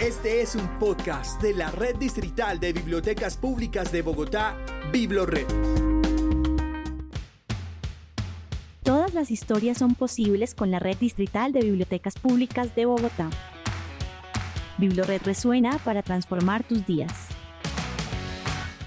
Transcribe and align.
Este 0.00 0.42
es 0.42 0.56
un 0.56 0.66
podcast 0.80 1.40
de 1.40 1.54
la 1.54 1.70
Red 1.70 1.96
Distrital 1.96 2.58
de 2.58 2.72
Bibliotecas 2.72 3.36
Públicas 3.36 3.92
de 3.92 4.02
Bogotá, 4.02 4.56
Biblored. 4.92 5.46
Todas 8.82 9.14
las 9.14 9.30
historias 9.30 9.78
son 9.78 9.94
posibles 9.94 10.56
con 10.56 10.72
la 10.72 10.80
Red 10.80 10.96
Distrital 10.96 11.52
de 11.52 11.60
Bibliotecas 11.60 12.16
Públicas 12.16 12.74
de 12.74 12.86
Bogotá. 12.86 13.30
Biblored 14.78 15.22
resuena 15.22 15.78
para 15.84 16.02
transformar 16.02 16.64
tus 16.64 16.84
días. 16.84 17.28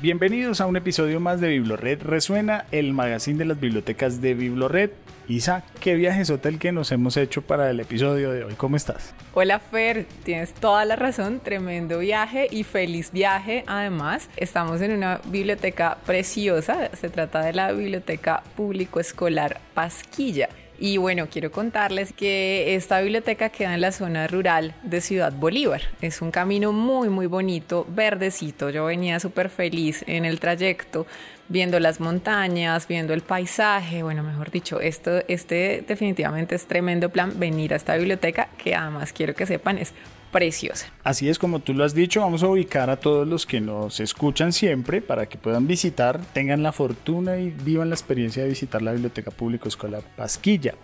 Bienvenidos 0.01 0.59
a 0.59 0.65
un 0.65 0.75
episodio 0.75 1.21
más 1.21 1.39
de 1.39 1.47
Biblored 1.47 2.03
Resuena, 2.03 2.65
el 2.71 2.91
magazine 2.91 3.39
de 3.39 3.45
las 3.45 3.59
bibliotecas 3.59 4.19
de 4.19 4.33
Biblored. 4.33 4.91
Isa, 5.29 5.63
¿qué 5.81 5.95
viaje 5.95 6.21
es 6.21 6.29
el 6.29 6.57
que 6.57 6.71
nos 6.71 6.89
hemos 6.93 7.17
hecho 7.17 7.41
para 7.41 7.69
el 7.69 7.81
episodio 7.81 8.31
de 8.31 8.45
hoy? 8.45 8.53
¿Cómo 8.55 8.77
estás? 8.77 9.13
Hola 9.33 9.59
Fer, 9.59 10.05
tienes 10.23 10.53
toda 10.53 10.85
la 10.85 10.95
razón, 10.95 11.41
tremendo 11.43 11.99
viaje 11.99 12.47
y 12.49 12.63
feliz 12.63 13.11
viaje 13.11 13.65
además. 13.67 14.29
Estamos 14.37 14.79
en 14.79 14.93
una 14.93 15.19
biblioteca 15.25 15.97
preciosa, 16.05 16.89
se 16.95 17.09
trata 17.09 17.41
de 17.41 17.51
la 17.51 17.73
Biblioteca 17.73 18.41
Público 18.55 19.01
Escolar 19.01 19.59
Pasquilla. 19.73 20.47
Y 20.79 20.97
bueno, 20.97 21.27
quiero 21.29 21.51
contarles 21.51 22.13
que 22.13 22.75
esta 22.75 23.01
biblioteca 23.01 23.49
queda 23.49 23.73
en 23.73 23.81
la 23.81 23.91
zona 23.91 24.27
rural 24.27 24.75
de 24.83 25.01
Ciudad 25.01 25.33
Bolívar. 25.33 25.81
Es 26.01 26.21
un 26.21 26.29
camino 26.29 26.71
muy, 26.71 27.09
muy 27.09 27.25
bonito, 27.25 27.85
verdecito. 27.89 28.69
Yo 28.69 28.85
venía 28.85 29.19
súper 29.19 29.49
feliz 29.49 30.03
en 30.07 30.23
el 30.23 30.39
trayecto, 30.39 31.07
viendo 31.49 31.79
las 31.79 31.99
montañas, 31.99 32.87
viendo 32.87 33.13
el 33.13 33.21
paisaje. 33.21 34.03
Bueno, 34.03 34.23
mejor 34.23 34.51
dicho, 34.51 34.79
esto, 34.79 35.21
este 35.27 35.83
definitivamente 35.87 36.55
es 36.55 36.65
tremendo 36.65 37.09
plan 37.09 37.39
venir 37.39 37.73
a 37.73 37.77
esta 37.77 37.95
biblioteca, 37.95 38.49
que 38.57 38.75
además 38.75 39.13
quiero 39.13 39.33
que 39.33 39.45
sepan 39.45 39.77
es 39.77 39.93
preciosa. 40.31 40.87
Así 41.03 41.29
es 41.29 41.39
como 41.39 41.59
tú 41.59 41.73
lo 41.73 41.83
has 41.83 41.93
dicho, 41.93 42.21
vamos 42.21 42.43
a 42.43 42.47
ubicar 42.47 42.89
a 42.89 42.97
todos 42.97 43.27
los 43.27 43.45
que 43.45 43.61
nos 43.61 43.99
escuchan 43.99 44.51
siempre 44.51 45.01
para 45.01 45.27
que 45.27 45.37
puedan 45.37 45.67
visitar, 45.67 46.19
tengan 46.33 46.63
la 46.63 46.71
fortuna 46.71 47.37
y 47.37 47.49
vivan 47.49 47.89
la 47.89 47.95
experiencia 47.95 48.43
de 48.43 48.49
visitar 48.49 48.81
la 48.81 48.91
Biblioteca 48.91 49.31
Público 49.31 49.67
Escolar 49.67 50.03
Pasquilla. 50.15 50.75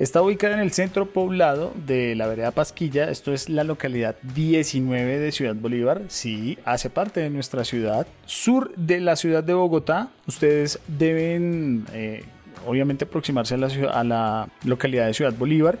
Está 0.00 0.22
ubicada 0.22 0.54
en 0.54 0.60
el 0.60 0.72
centro 0.72 1.06
poblado 1.06 1.72
de 1.86 2.16
la 2.16 2.26
vereda 2.26 2.50
Pasquilla, 2.50 3.10
esto 3.10 3.32
es 3.32 3.48
la 3.48 3.62
localidad 3.62 4.16
19 4.34 5.20
de 5.20 5.30
Ciudad 5.30 5.54
Bolívar, 5.54 6.02
sí, 6.08 6.58
hace 6.64 6.90
parte 6.90 7.20
de 7.20 7.30
nuestra 7.30 7.64
ciudad, 7.64 8.04
sur 8.26 8.74
de 8.74 8.98
la 8.98 9.14
ciudad 9.14 9.44
de 9.44 9.54
Bogotá. 9.54 10.10
Ustedes 10.26 10.80
deben, 10.88 11.86
eh, 11.92 12.24
obviamente, 12.66 13.04
aproximarse 13.04 13.54
a 13.54 13.56
la, 13.56 13.68
a 13.92 14.02
la 14.02 14.48
localidad 14.64 15.06
de 15.06 15.14
Ciudad 15.14 15.32
Bolívar, 15.32 15.78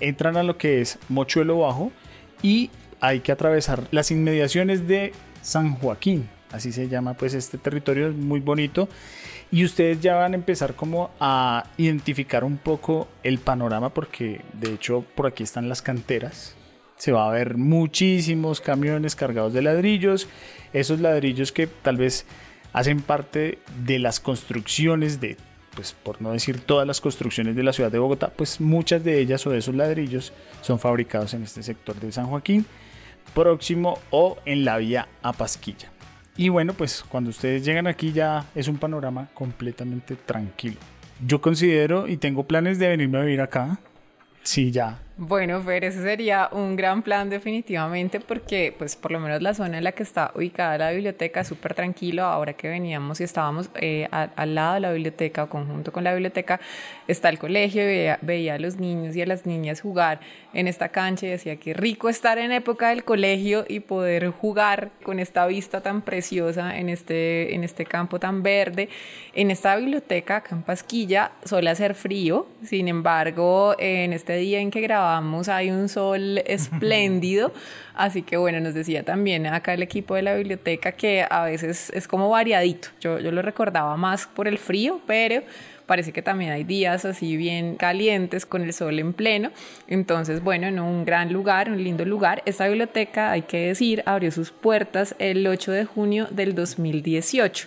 entran 0.00 0.38
a 0.38 0.42
lo 0.42 0.56
que 0.56 0.80
es 0.80 0.98
Mochuelo 1.10 1.58
Bajo, 1.58 1.92
y 2.40 2.70
hay 2.98 3.20
que 3.20 3.30
atravesar 3.30 3.82
las 3.90 4.10
inmediaciones 4.10 4.88
de 4.88 5.12
San 5.42 5.74
Joaquín, 5.74 6.30
así 6.50 6.72
se 6.72 6.88
llama 6.88 7.12
pues 7.12 7.34
este 7.34 7.58
territorio, 7.58 8.08
es 8.08 8.14
muy 8.14 8.40
bonito 8.40 8.88
y 9.52 9.64
ustedes 9.64 10.00
ya 10.00 10.14
van 10.14 10.32
a 10.32 10.36
empezar 10.36 10.74
como 10.74 11.10
a 11.18 11.64
identificar 11.76 12.44
un 12.44 12.56
poco 12.56 13.08
el 13.22 13.38
panorama 13.38 13.92
porque 13.92 14.42
de 14.52 14.72
hecho 14.74 15.04
por 15.14 15.26
aquí 15.26 15.42
están 15.42 15.68
las 15.68 15.82
canteras, 15.82 16.54
se 16.96 17.12
va 17.12 17.28
a 17.28 17.32
ver 17.32 17.56
muchísimos 17.56 18.60
camiones 18.60 19.16
cargados 19.16 19.52
de 19.52 19.62
ladrillos, 19.62 20.28
esos 20.72 21.00
ladrillos 21.00 21.50
que 21.52 21.66
tal 21.66 21.96
vez 21.96 22.26
hacen 22.72 23.00
parte 23.02 23.58
de 23.84 23.98
las 23.98 24.20
construcciones 24.20 25.20
de 25.20 25.36
pues 25.74 25.92
por 25.92 26.20
no 26.20 26.32
decir 26.32 26.60
todas 26.60 26.86
las 26.86 27.00
construcciones 27.00 27.54
de 27.54 27.62
la 27.62 27.72
ciudad 27.72 27.92
de 27.92 27.98
Bogotá, 27.98 28.32
pues 28.34 28.60
muchas 28.60 29.04
de 29.04 29.20
ellas 29.20 29.46
o 29.46 29.50
de 29.50 29.58
esos 29.58 29.74
ladrillos 29.74 30.32
son 30.62 30.78
fabricados 30.78 31.32
en 31.34 31.44
este 31.44 31.62
sector 31.62 31.98
de 31.98 32.10
San 32.10 32.26
Joaquín, 32.26 32.66
próximo 33.34 33.98
o 34.10 34.36
en 34.44 34.64
la 34.64 34.78
vía 34.78 35.08
a 35.22 35.32
Pasquilla. 35.32 35.90
Y 36.40 36.48
bueno, 36.48 36.72
pues 36.72 37.04
cuando 37.06 37.28
ustedes 37.28 37.66
llegan 37.66 37.86
aquí 37.86 38.12
ya 38.12 38.46
es 38.54 38.66
un 38.66 38.78
panorama 38.78 39.28
completamente 39.34 40.16
tranquilo. 40.16 40.78
Yo 41.26 41.42
considero 41.42 42.08
y 42.08 42.16
tengo 42.16 42.44
planes 42.44 42.78
de 42.78 42.88
venirme 42.88 43.18
a 43.18 43.20
vivir 43.20 43.42
acá. 43.42 43.78
Sí, 44.42 44.70
ya, 44.70 45.02
bueno, 45.22 45.60
Fer, 45.60 45.84
ese 45.84 46.02
sería 46.02 46.48
un 46.50 46.76
gran 46.76 47.02
plan 47.02 47.28
definitivamente 47.28 48.20
porque 48.20 48.74
pues 48.78 48.96
por 48.96 49.12
lo 49.12 49.20
menos 49.20 49.42
la 49.42 49.52
zona 49.52 49.76
en 49.76 49.84
la 49.84 49.92
que 49.92 50.02
está 50.02 50.32
ubicada 50.34 50.78
la 50.78 50.92
biblioteca 50.92 51.40
es 51.40 51.48
súper 51.48 51.74
tranquilo. 51.74 52.24
Ahora 52.24 52.54
que 52.54 52.70
veníamos 52.70 53.20
y 53.20 53.24
estábamos 53.24 53.68
eh, 53.74 54.08
al 54.10 54.54
lado 54.54 54.74
de 54.74 54.80
la 54.80 54.92
biblioteca 54.92 55.42
o 55.44 55.50
conjunto 55.50 55.92
con 55.92 56.04
la 56.04 56.14
biblioteca 56.14 56.58
está 57.06 57.28
el 57.28 57.38
colegio 57.38 57.82
y 57.82 58.08
veía, 58.22 58.54
a 58.54 58.58
los 58.58 58.76
niños 58.76 59.14
y 59.14 59.20
a 59.20 59.26
las 59.26 59.44
niñas 59.44 59.82
jugar 59.82 60.20
en 60.54 60.66
esta 60.66 60.88
cancha 60.88 61.26
y 61.26 61.28
decía 61.28 61.56
que 61.56 61.74
rico 61.74 62.08
estar 62.08 62.38
en 62.38 62.50
época 62.50 62.88
del 62.88 63.04
colegio 63.04 63.66
y 63.68 63.80
poder 63.80 64.30
jugar 64.30 64.90
con 65.02 65.18
esta 65.18 65.46
vista 65.46 65.82
tan 65.82 66.00
preciosa 66.00 66.78
en 66.78 66.88
este, 66.88 67.54
en 67.54 67.62
este 67.62 67.84
campo 67.84 68.18
tan 68.18 68.42
verde. 68.42 68.88
En 69.34 69.50
esta 69.50 69.76
biblioteca, 69.76 70.36
acá 70.36 70.56
en 70.56 70.62
Pasquilla, 70.62 71.32
suele 71.44 71.68
hacer 71.68 71.94
frío, 71.94 72.46
sin 72.64 72.88
embargo, 72.88 73.76
en 73.78 74.14
este 74.14 74.36
día 74.36 74.60
en 74.60 74.70
que 74.70 74.80
grabamos 74.80 75.09
hay 75.48 75.70
un 75.70 75.88
sol 75.88 76.38
espléndido, 76.46 77.52
así 77.94 78.22
que 78.22 78.36
bueno, 78.36 78.60
nos 78.60 78.74
decía 78.74 79.02
también 79.04 79.46
acá 79.46 79.74
el 79.74 79.82
equipo 79.82 80.14
de 80.14 80.22
la 80.22 80.34
biblioteca 80.34 80.92
que 80.92 81.26
a 81.28 81.44
veces 81.44 81.90
es 81.94 82.08
como 82.08 82.28
variadito, 82.28 82.88
yo, 83.00 83.18
yo 83.18 83.32
lo 83.32 83.42
recordaba 83.42 83.96
más 83.96 84.26
por 84.26 84.48
el 84.48 84.58
frío, 84.58 85.00
pero 85.06 85.42
parece 85.90 86.12
que 86.12 86.22
también 86.22 86.52
hay 86.52 86.62
días 86.62 87.04
así 87.04 87.36
bien 87.36 87.74
calientes 87.74 88.46
con 88.46 88.62
el 88.62 88.72
sol 88.72 89.00
en 89.00 89.12
pleno. 89.12 89.50
Entonces, 89.88 90.40
bueno, 90.40 90.68
en 90.68 90.78
un 90.78 91.04
gran 91.04 91.32
lugar, 91.32 91.68
un 91.68 91.82
lindo 91.82 92.04
lugar. 92.04 92.44
Esta 92.46 92.68
biblioteca, 92.68 93.32
hay 93.32 93.42
que 93.42 93.66
decir, 93.66 94.04
abrió 94.06 94.30
sus 94.30 94.52
puertas 94.52 95.16
el 95.18 95.44
8 95.44 95.72
de 95.72 95.84
junio 95.86 96.28
del 96.30 96.54
2018. 96.54 97.66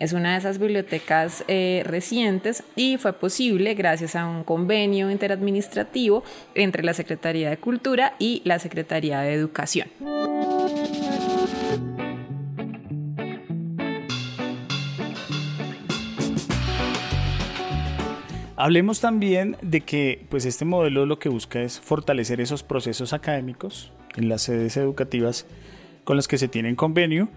Es 0.00 0.14
una 0.14 0.32
de 0.32 0.38
esas 0.38 0.58
bibliotecas 0.58 1.44
eh, 1.46 1.82
recientes 1.84 2.64
y 2.74 2.96
fue 2.96 3.12
posible 3.12 3.74
gracias 3.74 4.16
a 4.16 4.26
un 4.26 4.44
convenio 4.44 5.10
interadministrativo 5.10 6.24
entre 6.54 6.82
la 6.82 6.94
Secretaría 6.94 7.50
de 7.50 7.58
Cultura 7.58 8.14
y 8.18 8.40
la 8.46 8.58
Secretaría 8.58 9.20
de 9.20 9.34
Educación. 9.34 9.88
Hablemos 18.56 19.00
también 19.00 19.58
de 19.60 19.82
que 19.82 20.24
pues 20.30 20.46
este 20.46 20.64
modelo 20.64 21.04
lo 21.04 21.18
que 21.18 21.28
busca 21.28 21.60
es 21.60 21.78
fortalecer 21.78 22.40
esos 22.40 22.62
procesos 22.62 23.12
académicos 23.12 23.92
en 24.16 24.30
las 24.30 24.40
sedes 24.40 24.78
educativas 24.78 25.44
con 26.04 26.16
las 26.16 26.26
que 26.26 26.38
se 26.38 26.48
tienen 26.48 26.74
convenio 26.74 27.28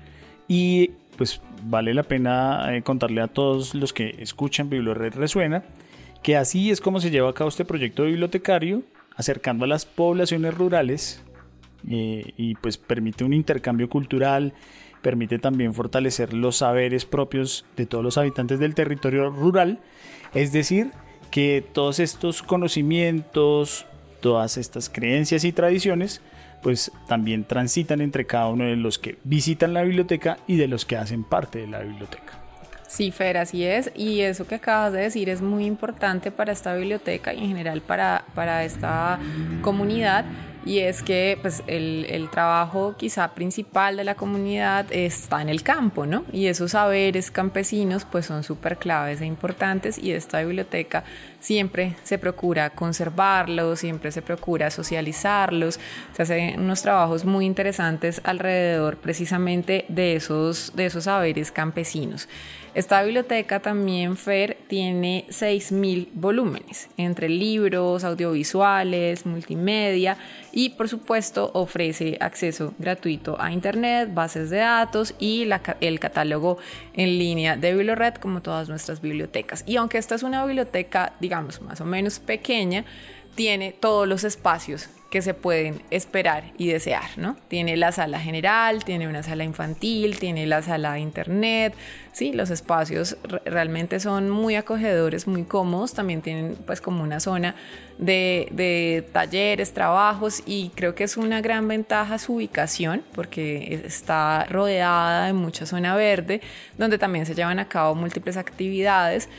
y 0.48 0.92
pues 1.18 1.42
vale 1.64 1.94
la 1.94 2.04
pena 2.04 2.76
eh, 2.76 2.82
contarle 2.82 3.22
a 3.22 3.28
todos 3.28 3.76
los 3.76 3.94
que 3.94 4.16
escuchan 4.20 4.70
Bibliored 4.70 5.14
Resuena 5.14 5.64
que 6.24 6.38
así 6.38 6.72
es 6.72 6.82
como 6.82 7.02
se 7.02 7.12
lleva 7.12 7.30
a 7.30 7.34
cabo 7.34 7.50
este 7.50 7.66
proyecto 7.66 8.06
bibliotecario, 8.06 8.82
acercando 9.16 9.66
a 9.66 9.68
las 9.68 9.86
poblaciones 9.86 10.56
rurales 10.56 11.22
eh, 11.88 12.34
y 12.38 12.56
pues 12.56 12.78
permite 12.78 13.26
un 13.26 13.34
intercambio 13.34 13.90
cultural, 13.90 14.54
permite 15.02 15.38
también 15.38 15.74
fortalecer 15.74 16.34
los 16.34 16.58
saberes 16.58 17.06
propios 17.06 17.66
de 17.76 17.86
todos 17.86 18.04
los 18.04 18.18
habitantes 18.18 18.58
del 18.58 18.74
territorio 18.74 19.30
rural, 19.30 19.80
es 20.34 20.54
decir, 20.54 20.92
que 21.30 21.64
todos 21.74 22.00
estos 22.00 22.42
conocimientos, 22.42 23.86
todas 24.22 24.56
estas 24.56 24.90
creencias 24.90 25.44
y 25.44 25.52
tradiciones 25.52 26.22
pues 26.64 26.92
también 27.08 27.44
transitan 27.44 28.02
entre 28.02 28.26
cada 28.26 28.48
uno 28.48 28.64
de 28.66 28.76
los 28.76 28.98
que 28.98 29.18
visitan 29.24 29.74
la 29.74 29.84
biblioteca 29.84 30.38
y 30.48 30.56
de 30.56 30.68
los 30.68 30.86
que 30.86 30.98
hacen 30.98 31.24
parte 31.24 31.60
de 31.60 31.68
la 31.68 31.80
biblioteca. 31.80 32.40
Sí, 32.88 33.12
Fer, 33.12 33.38
así 33.38 33.64
es. 33.64 33.92
Y 33.96 34.22
eso 34.22 34.46
que 34.46 34.56
acabas 34.56 34.94
de 34.94 35.02
decir 35.02 35.28
es 35.28 35.42
muy 35.42 35.66
importante 35.66 36.32
para 36.32 36.52
esta 36.52 36.76
biblioteca 36.76 37.34
y 37.34 37.40
en 37.40 37.48
general 37.48 37.82
para, 37.82 38.24
para 38.36 38.64
esta 38.64 39.20
comunidad 39.62 40.26
y 40.66 40.80
es 40.80 41.04
que 41.04 41.38
pues, 41.42 41.64
el, 41.68 42.06
el, 42.10 42.30
trabajo 42.30 42.96
quizá 42.98 43.34
principal 43.34 43.98
de 43.98 44.04
la 44.04 44.16
comunidad 44.16 44.86
está 44.92 45.42
en 45.42 45.50
el 45.50 45.62
campo, 45.62 46.06
¿no? 46.06 46.24
Y 46.32 46.46
esos 46.46 46.72
saberes 46.72 47.32
campesinos 47.32 48.06
pues 48.06 48.26
son 48.28 48.44
súper 48.44 48.78
claves 48.78 49.20
e 49.22 49.26
importantes 49.26 49.98
y 49.98 50.12
esta 50.12 50.42
biblioteca 50.42 51.04
siempre 51.44 51.98
se 52.04 52.18
procura 52.18 52.70
conservarlos, 52.70 53.80
siempre 53.80 54.14
se 54.14 54.22
procura 54.22 54.72
socializarlos, 54.72 55.78
se 56.14 56.24
hacen 56.24 56.60
unos 56.62 56.82
trabajos 56.82 57.26
muy 57.26 57.46
interesantes 57.46 58.22
alrededor 58.24 58.96
precisamente 58.98 59.84
de 59.90 60.16
esos, 60.16 60.74
de 60.74 60.86
esos 60.86 61.04
saberes 61.04 61.52
campesinos. 61.52 62.30
Esta 62.74 63.04
biblioteca 63.04 63.60
también, 63.60 64.18
Fer, 64.18 64.58
tiene 64.68 65.26
6.000 65.30 66.10
volúmenes, 66.14 66.90
entre 66.98 67.30
libros, 67.30 68.04
audiovisuales, 68.04 69.28
multimedia 69.28 70.18
y 70.52 70.70
por 70.70 70.90
supuesto 70.90 71.52
ofrece 71.54 72.18
acceso 72.20 72.74
gratuito 72.80 73.40
a 73.40 73.52
Internet, 73.52 74.12
bases 74.12 74.50
de 74.50 74.58
datos 74.58 75.14
y 75.20 75.48
el 75.82 76.00
catálogo 76.00 76.58
en 76.94 77.20
línea 77.20 77.58
de 77.58 77.76
BiblioRed 77.76 78.16
como 78.16 78.42
todas 78.42 78.70
nuestras 78.70 79.02
bibliotecas. 79.02 79.64
Y 79.68 79.76
aunque 79.76 80.00
esta 80.00 80.16
es 80.16 80.24
una 80.24 80.44
biblioteca, 80.44 81.14
digamos, 81.20 81.33
más 81.42 81.82
o 81.82 81.86
menos 81.86 82.20
pequeña, 82.20 82.86
tiene 83.36 83.72
todos 83.72 84.08
los 84.08 84.24
espacios 84.24 84.90
que 85.14 85.22
se 85.22 85.36
pueden 85.36 85.84
esperar 85.92 86.46
y 86.58 86.70
desear, 86.70 87.04
¿no? 87.18 87.38
Tiene 87.48 87.78
la 87.78 87.92
sala 87.92 88.20
general, 88.20 88.84
tiene 88.84 89.08
una 89.08 89.22
sala 89.22 89.44
infantil, 89.44 90.18
tiene 90.18 90.48
la 90.48 90.64
sala 90.64 90.94
de 90.94 91.02
internet, 91.02 91.76
sí, 92.14 92.34
los 92.34 92.50
espacios 92.50 93.16
realmente 93.46 94.00
son 94.00 94.32
muy 94.32 94.56
acogedores, 94.56 95.28
muy 95.28 95.44
cómodos, 95.44 95.94
también 95.94 96.24
tienen 96.24 96.58
pues 96.66 96.82
como 96.82 97.04
una 97.04 97.20
zona 97.20 97.54
de, 98.00 98.48
de 98.54 99.08
talleres, 99.14 99.72
trabajos 99.72 100.42
y 100.48 100.72
creo 100.74 100.96
que 100.96 101.04
es 101.04 101.16
una 101.16 101.42
gran 101.42 101.68
ventaja 101.68 102.18
su 102.18 102.38
ubicación 102.38 103.04
porque 103.14 103.84
está 103.86 104.46
rodeada 104.46 105.28
de 105.28 105.34
mucha 105.34 105.68
zona 105.68 105.96
verde 105.96 106.42
donde 106.80 106.98
también 106.98 107.28
se 107.28 107.36
llevan 107.36 107.60
a 107.60 107.68
cabo 107.68 107.94
múltiples 107.94 108.36
actividades 108.36 109.30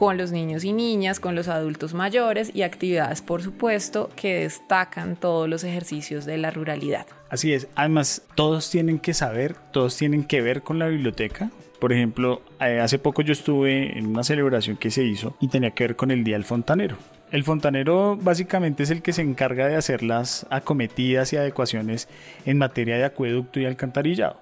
con 0.00 0.16
los 0.16 0.32
niños 0.32 0.64
y 0.64 0.72
niñas, 0.72 1.20
con 1.20 1.34
los 1.34 1.48
adultos 1.48 1.92
mayores 1.92 2.52
y 2.54 2.62
actividades, 2.62 3.20
por 3.20 3.42
supuesto, 3.42 4.08
que 4.16 4.36
destacan 4.36 5.14
todos 5.14 5.46
los 5.46 5.62
ejercicios 5.62 6.24
de 6.24 6.38
la 6.38 6.50
ruralidad. 6.50 7.06
Así 7.28 7.52
es, 7.52 7.68
además 7.74 8.22
todos 8.34 8.70
tienen 8.70 8.98
que 8.98 9.12
saber, 9.12 9.56
todos 9.72 9.98
tienen 9.98 10.24
que 10.24 10.40
ver 10.40 10.62
con 10.62 10.78
la 10.78 10.86
biblioteca. 10.86 11.50
Por 11.78 11.92
ejemplo, 11.92 12.40
eh, 12.62 12.80
hace 12.80 12.98
poco 12.98 13.20
yo 13.20 13.34
estuve 13.34 13.98
en 13.98 14.06
una 14.06 14.24
celebración 14.24 14.78
que 14.78 14.90
se 14.90 15.04
hizo 15.04 15.36
y 15.38 15.48
tenía 15.48 15.72
que 15.72 15.88
ver 15.88 15.96
con 15.96 16.10
el 16.10 16.24
Día 16.24 16.36
del 16.36 16.46
Fontanero. 16.46 16.96
El 17.30 17.44
fontanero 17.44 18.16
básicamente 18.16 18.84
es 18.84 18.90
el 18.90 19.02
que 19.02 19.12
se 19.12 19.20
encarga 19.20 19.68
de 19.68 19.76
hacer 19.76 20.02
las 20.02 20.46
acometidas 20.48 21.30
y 21.34 21.36
adecuaciones 21.36 22.08
en 22.46 22.56
materia 22.56 22.96
de 22.96 23.04
acueducto 23.04 23.60
y 23.60 23.66
alcantarillado. 23.66 24.40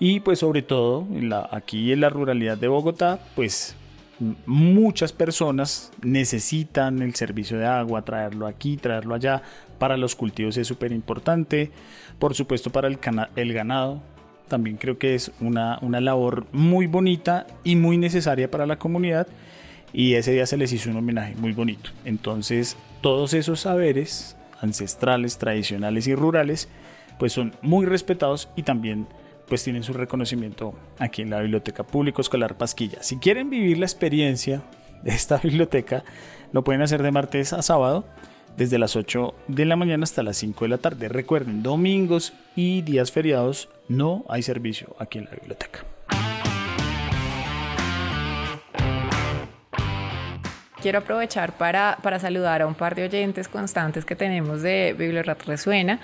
Y 0.00 0.18
pues 0.18 0.40
sobre 0.40 0.62
todo 0.62 1.06
aquí 1.52 1.92
en 1.92 2.00
la 2.00 2.10
ruralidad 2.10 2.58
de 2.58 2.66
Bogotá, 2.66 3.20
pues 3.36 3.76
muchas 4.46 5.12
personas 5.12 5.92
necesitan 6.02 7.02
el 7.02 7.14
servicio 7.14 7.58
de 7.58 7.66
agua, 7.66 8.02
traerlo 8.02 8.46
aquí, 8.46 8.76
traerlo 8.76 9.14
allá. 9.14 9.42
Para 9.78 9.96
los 9.96 10.16
cultivos 10.16 10.56
es 10.56 10.66
súper 10.66 10.92
importante. 10.92 11.70
Por 12.18 12.34
supuesto, 12.34 12.70
para 12.70 12.88
el, 12.88 12.98
el, 13.36 13.52
ganado 13.52 14.02
también 14.48 14.76
creo 14.76 14.98
que 14.98 15.14
es 15.14 15.30
una, 15.40 15.78
una 15.82 16.00
labor 16.00 16.46
muy 16.52 16.86
bonita 16.86 17.46
y 17.64 17.76
muy 17.76 17.98
necesaria 17.98 18.50
para 18.50 18.66
la 18.66 18.78
comunidad. 18.78 19.26
Y 19.92 20.14
ese 20.14 20.32
día 20.32 20.46
se 20.46 20.56
les 20.56 20.72
hizo 20.72 20.90
un 20.90 20.96
homenaje 20.96 21.34
muy 21.36 21.52
bonito. 21.52 21.90
Entonces, 22.04 22.76
todos 23.00 23.34
esos 23.34 23.60
saberes 23.60 24.36
ancestrales, 24.60 25.38
tradicionales 25.38 26.06
y 26.08 26.14
rurales, 26.14 26.68
pues 27.18 27.32
son 27.32 27.54
muy 27.62 27.86
respetados 27.86 28.48
y 28.56 28.62
también 28.62 29.06
pues 29.48 29.64
tienen 29.64 29.82
su 29.82 29.92
reconocimiento 29.92 30.74
aquí 30.98 31.22
en 31.22 31.30
la 31.30 31.40
Biblioteca 31.40 31.84
Público 31.84 32.20
Escolar 32.20 32.56
Pasquilla. 32.56 33.02
Si 33.02 33.18
quieren 33.18 33.50
vivir 33.50 33.78
la 33.78 33.86
experiencia 33.86 34.62
de 35.02 35.10
esta 35.10 35.38
biblioteca, 35.42 36.04
lo 36.52 36.64
pueden 36.64 36.82
hacer 36.82 37.02
de 37.02 37.10
martes 37.10 37.52
a 37.52 37.62
sábado, 37.62 38.04
desde 38.56 38.78
las 38.78 38.96
8 38.96 39.34
de 39.46 39.64
la 39.64 39.76
mañana 39.76 40.04
hasta 40.04 40.22
las 40.22 40.36
5 40.38 40.64
de 40.64 40.68
la 40.68 40.78
tarde. 40.78 41.08
Recuerden, 41.08 41.62
domingos 41.62 42.32
y 42.56 42.82
días 42.82 43.12
feriados 43.12 43.68
no 43.88 44.24
hay 44.28 44.42
servicio 44.42 44.96
aquí 44.98 45.18
en 45.18 45.26
la 45.26 45.30
biblioteca. 45.32 45.84
Quiero 50.80 51.00
aprovechar 51.00 51.54
para, 51.54 51.98
para 52.02 52.20
saludar 52.20 52.62
a 52.62 52.66
un 52.66 52.74
par 52.74 52.94
de 52.94 53.04
oyentes 53.04 53.48
constantes 53.48 54.04
que 54.04 54.14
tenemos 54.14 54.62
de 54.62 54.94
Bibliorat 54.96 55.42
Resuena. 55.44 55.98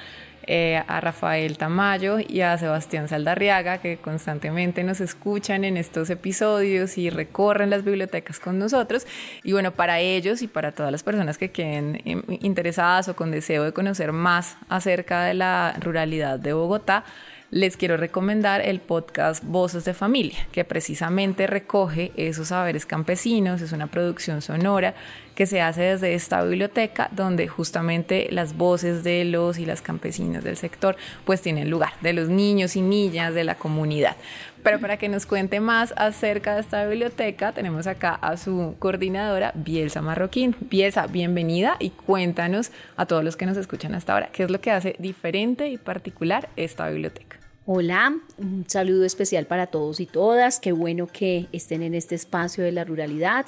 Eh, 0.47 0.83
a 0.89 1.01
Rafael 1.01 1.57
Tamayo 1.57 2.19
y 2.19 2.43
a 2.43 2.59
Sebastián 2.59 3.09
Saldarriaga, 3.09 3.79
que 3.79 3.97
constantemente 3.97 4.85
nos 4.85 5.01
escuchan 5.01 5.65
en 5.65 5.79
estos 5.79 6.11
episodios 6.11 6.99
y 6.99 7.09
recorren 7.09 7.71
las 7.71 7.83
bibliotecas 7.83 8.41
con 8.41 8.59
nosotros. 8.59 9.07
Y 9.43 9.53
bueno, 9.53 9.73
para 9.73 10.01
ellos 10.01 10.43
y 10.43 10.47
para 10.47 10.73
todas 10.73 10.93
las 10.93 11.03
personas 11.03 11.39
que 11.39 11.51
queden 11.51 12.03
em, 12.05 12.23
interesadas 12.41 13.09
o 13.09 13.17
con 13.17 13.31
deseo 13.31 13.65
de 13.65 13.73
conocer 13.73 14.13
más 14.13 14.59
acerca 14.69 15.25
de 15.25 15.33
la 15.33 15.77
ruralidad 15.81 16.39
de 16.39 16.53
Bogotá, 16.53 17.05
les 17.51 17.77
quiero 17.77 17.97
recomendar 17.97 18.61
el 18.61 18.81
podcast 18.81 19.45
Voces 19.45 19.85
de 19.85 19.95
Familia, 19.95 20.47
que 20.53 20.65
precisamente 20.65 21.47
recoge 21.47 22.13
esos 22.17 22.49
saberes 22.49 22.87
campesinos, 22.87 23.61
es 23.61 23.73
una 23.73 23.87
producción 23.87 24.43
sonora 24.43 24.95
que 25.35 25.47
se 25.47 25.61
hace 25.61 25.83
desde 25.83 26.15
esta 26.15 26.43
biblioteca 26.43 27.09
donde 27.13 27.49
justamente 27.49 28.29
las 28.31 28.57
voces 28.57 29.05
de 29.05 29.25
los 29.25 29.59
y 29.59 29.67
las 29.67 29.83
campesinas 29.83 30.45
del 30.45 30.57
sector 30.57 30.97
pues 31.25 31.43
tienen 31.43 31.71
lugar, 31.71 31.93
de 32.01 32.13
los 32.13 32.29
niños 32.29 32.77
y 32.77 32.83
niñas 32.83 33.35
de 33.35 33.45
la 33.45 33.57
comunidad. 33.57 34.17
Pero 34.63 34.81
para 34.81 34.97
que 34.97 35.11
nos 35.11 35.27
cuente 35.27 35.61
más 35.61 35.93
acerca 35.97 36.55
de 36.55 36.63
esta 36.63 36.87
biblioteca, 36.87 37.53
tenemos 37.53 37.87
acá 37.87 38.15
a 38.15 38.39
su 38.39 38.77
coordinadora, 38.79 39.53
Bielsa 39.55 40.01
Marroquín. 40.01 40.57
Bielsa, 40.59 41.07
bienvenida 41.07 41.77
y 41.81 41.91
cuéntanos 41.91 42.73
a 42.97 43.05
todos 43.05 43.23
los 43.23 43.37
que 43.37 43.45
nos 43.45 43.59
escuchan 43.59 43.95
hasta 43.95 44.15
ahora, 44.15 44.31
qué 44.33 44.45
es 44.45 44.51
lo 44.51 44.63
que 44.63 44.71
hace 44.71 44.97
diferente 44.99 45.69
y 45.69 45.77
particular 45.77 46.49
esta 46.57 46.89
biblioteca. 46.89 47.44
Hola, 47.67 48.21
un 48.37 48.67
saludo 48.69 49.07
especial 49.07 49.47
para 49.47 49.69
todos 49.69 49.99
y 49.99 50.05
todas. 50.05 50.61
Qué 50.61 50.73
bueno 50.73 51.07
que 51.07 51.47
estén 51.51 51.83
en 51.83 51.95
este 51.95 52.15
espacio 52.15 52.63
de 52.63 52.73
la 52.73 52.85
ruralidad. 52.85 53.47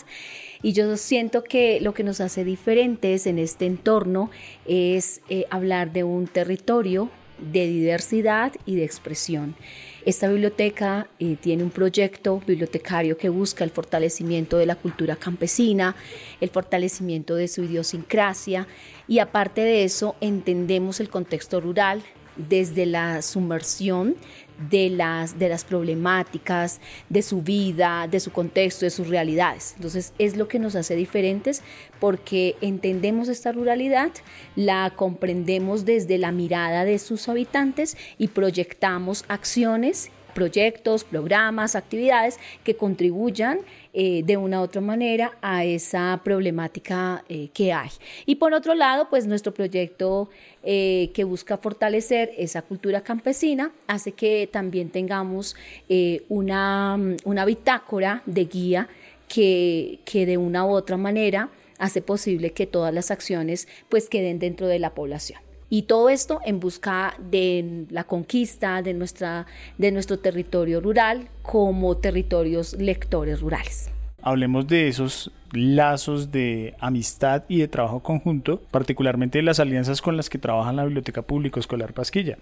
Y 0.62 0.72
yo 0.72 0.96
siento 0.96 1.44
que 1.44 1.82
lo 1.82 1.92
que 1.92 2.02
nos 2.02 2.22
hace 2.22 2.42
diferentes 2.42 3.26
en 3.26 3.38
este 3.38 3.66
entorno 3.66 4.30
es 4.64 5.20
eh, 5.28 5.44
hablar 5.50 5.92
de 5.92 6.02
un 6.02 6.28
territorio 6.28 7.10
de 7.52 7.66
diversidad 7.66 8.54
y 8.64 8.76
de 8.76 8.84
expresión. 8.84 9.54
Esta 10.06 10.28
biblioteca 10.28 11.08
eh, 11.18 11.36
tiene 11.38 11.62
un 11.62 11.70
proyecto 11.70 12.40
bibliotecario 12.46 13.18
que 13.18 13.28
busca 13.28 13.64
el 13.64 13.70
fortalecimiento 13.70 14.56
de 14.56 14.64
la 14.64 14.76
cultura 14.76 15.16
campesina, 15.16 15.94
el 16.40 16.48
fortalecimiento 16.48 17.34
de 17.34 17.48
su 17.48 17.64
idiosincrasia 17.64 18.66
y 19.08 19.18
aparte 19.18 19.60
de 19.60 19.84
eso 19.84 20.16
entendemos 20.22 21.00
el 21.00 21.10
contexto 21.10 21.60
rural 21.60 22.02
desde 22.36 22.86
la 22.86 23.22
sumersión 23.22 24.16
de 24.70 24.88
las, 24.90 25.38
de 25.38 25.48
las 25.48 25.64
problemáticas, 25.64 26.80
de 27.08 27.22
su 27.22 27.42
vida, 27.42 28.08
de 28.08 28.20
su 28.20 28.32
contexto, 28.32 28.84
de 28.84 28.90
sus 28.90 29.08
realidades. 29.08 29.74
Entonces 29.76 30.12
es 30.18 30.36
lo 30.36 30.48
que 30.48 30.58
nos 30.58 30.74
hace 30.76 30.96
diferentes 30.96 31.62
porque 32.00 32.56
entendemos 32.60 33.28
esta 33.28 33.52
ruralidad, 33.52 34.10
la 34.54 34.92
comprendemos 34.96 35.84
desde 35.84 36.18
la 36.18 36.32
mirada 36.32 36.84
de 36.84 36.98
sus 36.98 37.28
habitantes 37.28 37.96
y 38.18 38.28
proyectamos 38.28 39.24
acciones 39.28 40.10
proyectos, 40.36 41.02
programas, 41.02 41.74
actividades 41.74 42.38
que 42.62 42.76
contribuyan 42.76 43.60
eh, 43.94 44.22
de 44.22 44.36
una 44.36 44.60
u 44.60 44.64
otra 44.64 44.82
manera 44.82 45.32
a 45.40 45.64
esa 45.64 46.20
problemática 46.22 47.24
eh, 47.30 47.48
que 47.54 47.72
hay. 47.72 47.88
Y 48.26 48.34
por 48.34 48.52
otro 48.52 48.74
lado, 48.74 49.08
pues 49.08 49.26
nuestro 49.26 49.54
proyecto 49.54 50.28
eh, 50.62 51.10
que 51.14 51.24
busca 51.24 51.56
fortalecer 51.56 52.32
esa 52.36 52.60
cultura 52.60 53.00
campesina 53.00 53.72
hace 53.86 54.12
que 54.12 54.46
también 54.52 54.90
tengamos 54.90 55.56
una, 56.28 56.98
una 57.24 57.44
bitácora 57.46 58.22
de 58.26 58.44
guía 58.44 58.88
que, 59.28 60.00
que 60.04 60.26
de 60.26 60.36
una 60.36 60.66
u 60.66 60.70
otra 60.72 60.98
manera 60.98 61.48
hace 61.78 62.02
posible 62.02 62.52
que 62.52 62.66
todas 62.66 62.92
las 62.92 63.10
acciones 63.10 63.68
pues 63.88 64.10
queden 64.10 64.38
dentro 64.38 64.66
de 64.66 64.80
la 64.80 64.90
población. 64.90 65.45
Y 65.68 65.82
todo 65.82 66.08
esto 66.08 66.40
en 66.44 66.60
busca 66.60 67.14
de 67.18 67.86
la 67.90 68.04
conquista 68.04 68.82
de, 68.82 68.94
nuestra, 68.94 69.46
de 69.78 69.90
nuestro 69.90 70.18
territorio 70.18 70.80
rural 70.80 71.28
como 71.42 71.96
territorios 71.96 72.74
lectores 72.74 73.40
rurales. 73.40 73.90
Hablemos 74.22 74.66
de 74.66 74.88
esos 74.88 75.30
lazos 75.52 76.30
de 76.32 76.74
amistad 76.80 77.44
y 77.48 77.58
de 77.58 77.68
trabajo 77.68 78.00
conjunto, 78.00 78.60
particularmente 78.70 79.38
de 79.38 79.42
las 79.42 79.60
alianzas 79.60 80.02
con 80.02 80.16
las 80.16 80.28
que 80.28 80.38
trabaja 80.38 80.72
la 80.72 80.84
Biblioteca 80.84 81.22
Público 81.22 81.60
Escolar 81.60 81.92
Pasquilla. 81.92 82.38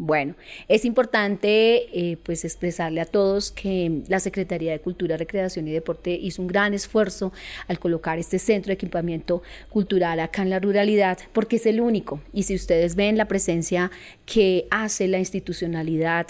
Bueno, 0.00 0.36
es 0.68 0.84
importante 0.84 1.88
eh, 1.92 2.18
pues 2.22 2.44
expresarle 2.44 3.00
a 3.00 3.04
todos 3.04 3.50
que 3.50 4.04
la 4.06 4.20
Secretaría 4.20 4.70
de 4.70 4.78
Cultura, 4.78 5.16
Recreación 5.16 5.66
y 5.66 5.72
Deporte 5.72 6.12
hizo 6.12 6.40
un 6.40 6.46
gran 6.46 6.72
esfuerzo 6.72 7.32
al 7.66 7.80
colocar 7.80 8.16
este 8.16 8.38
centro 8.38 8.68
de 8.68 8.74
equipamiento 8.74 9.42
cultural 9.70 10.20
acá 10.20 10.42
en 10.42 10.50
la 10.50 10.60
ruralidad, 10.60 11.18
porque 11.32 11.56
es 11.56 11.66
el 11.66 11.80
único. 11.80 12.20
Y 12.32 12.44
si 12.44 12.54
ustedes 12.54 12.94
ven 12.94 13.18
la 13.18 13.26
presencia 13.26 13.90
que 14.24 14.68
hace 14.70 15.08
la 15.08 15.18
institucionalidad 15.18 16.28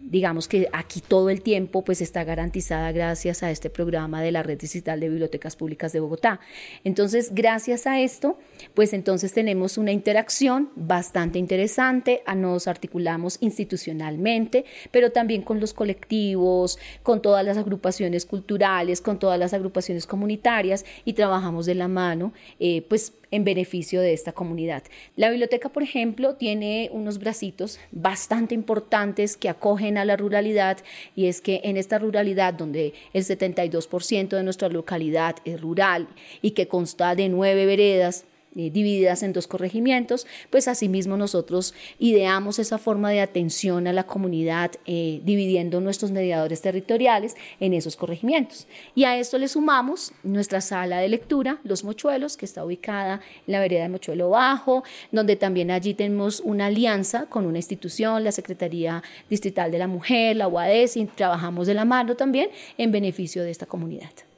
digamos 0.00 0.48
que 0.48 0.68
aquí 0.72 1.02
todo 1.06 1.28
el 1.30 1.42
tiempo 1.42 1.84
pues 1.84 2.00
está 2.00 2.24
garantizada 2.24 2.90
gracias 2.90 3.42
a 3.42 3.50
este 3.50 3.68
programa 3.68 4.22
de 4.22 4.32
la 4.32 4.42
Red 4.42 4.58
Digital 4.58 4.98
de 4.98 5.10
Bibliotecas 5.10 5.56
Públicas 5.56 5.92
de 5.92 6.00
Bogotá. 6.00 6.40
Entonces, 6.84 7.34
gracias 7.34 7.86
a 7.86 8.00
esto, 8.00 8.38
pues 8.74 8.92
entonces 8.92 9.32
tenemos 9.32 9.78
una 9.78 9.92
interacción 9.92 10.70
bastante 10.74 11.38
interesante, 11.38 12.22
nos 12.40 12.66
articulamos 12.66 13.38
institucionalmente, 13.40 14.64
pero 14.90 15.12
también 15.12 15.42
con 15.42 15.60
los 15.60 15.74
colectivos, 15.74 16.78
con 17.02 17.22
todas 17.22 17.44
las 17.44 17.58
agrupaciones 17.58 18.26
culturales, 18.26 19.00
con 19.00 19.18
todas 19.18 19.38
las 19.38 19.52
agrupaciones 19.52 20.06
comunitarias 20.06 20.84
y 21.04 21.12
trabajamos 21.12 21.66
de 21.66 21.74
la 21.74 21.88
mano, 21.88 22.32
eh, 22.58 22.82
pues 22.88 23.12
en 23.30 23.44
beneficio 23.44 24.00
de 24.00 24.12
esta 24.12 24.32
comunidad. 24.32 24.82
La 25.16 25.30
biblioteca, 25.30 25.68
por 25.68 25.82
ejemplo, 25.82 26.34
tiene 26.34 26.90
unos 26.92 27.18
bracitos 27.18 27.78
bastante 27.92 28.54
importantes 28.54 29.36
que 29.36 29.48
acogen 29.48 29.98
a 29.98 30.04
la 30.04 30.16
ruralidad 30.16 30.78
y 31.14 31.26
es 31.26 31.40
que 31.40 31.60
en 31.64 31.76
esta 31.76 31.98
ruralidad 31.98 32.54
donde 32.54 32.94
el 33.12 33.24
72% 33.24 34.28
de 34.28 34.42
nuestra 34.42 34.68
localidad 34.68 35.36
es 35.44 35.60
rural 35.60 36.08
y 36.42 36.52
que 36.52 36.68
consta 36.68 37.14
de 37.14 37.28
nueve 37.28 37.66
veredas, 37.66 38.24
eh, 38.56 38.70
divididas 38.70 39.22
en 39.22 39.32
dos 39.32 39.46
corregimientos, 39.46 40.26
pues 40.50 40.66
asimismo 40.66 41.16
nosotros 41.16 41.74
ideamos 41.98 42.58
esa 42.58 42.78
forma 42.78 43.10
de 43.10 43.20
atención 43.20 43.86
a 43.86 43.92
la 43.92 44.04
comunidad 44.04 44.72
eh, 44.86 45.20
dividiendo 45.24 45.80
nuestros 45.80 46.10
mediadores 46.10 46.60
territoriales 46.60 47.36
en 47.60 47.74
esos 47.74 47.96
corregimientos. 47.96 48.66
Y 48.94 49.04
a 49.04 49.16
esto 49.18 49.38
le 49.38 49.48
sumamos 49.48 50.12
nuestra 50.22 50.60
sala 50.60 50.98
de 50.98 51.08
lectura, 51.08 51.60
Los 51.62 51.84
Mochuelos, 51.84 52.36
que 52.36 52.44
está 52.44 52.64
ubicada 52.64 53.20
en 53.46 53.52
la 53.52 53.60
vereda 53.60 53.82
de 53.82 53.88
Mochuelo 53.88 54.30
Bajo, 54.30 54.82
donde 55.12 55.36
también 55.36 55.70
allí 55.70 55.94
tenemos 55.94 56.40
una 56.40 56.66
alianza 56.66 57.26
con 57.26 57.46
una 57.46 57.58
institución, 57.58 58.24
la 58.24 58.32
Secretaría 58.32 59.02
Distrital 59.28 59.70
de 59.70 59.78
la 59.78 59.86
Mujer, 59.86 60.36
la 60.36 60.48
UADES, 60.48 60.96
y 60.96 61.06
trabajamos 61.06 61.66
de 61.66 61.74
la 61.74 61.84
mano 61.84 62.16
también 62.16 62.50
en 62.78 62.90
beneficio 62.90 63.42
de 63.42 63.50
esta 63.50 63.66
comunidad. 63.66 64.29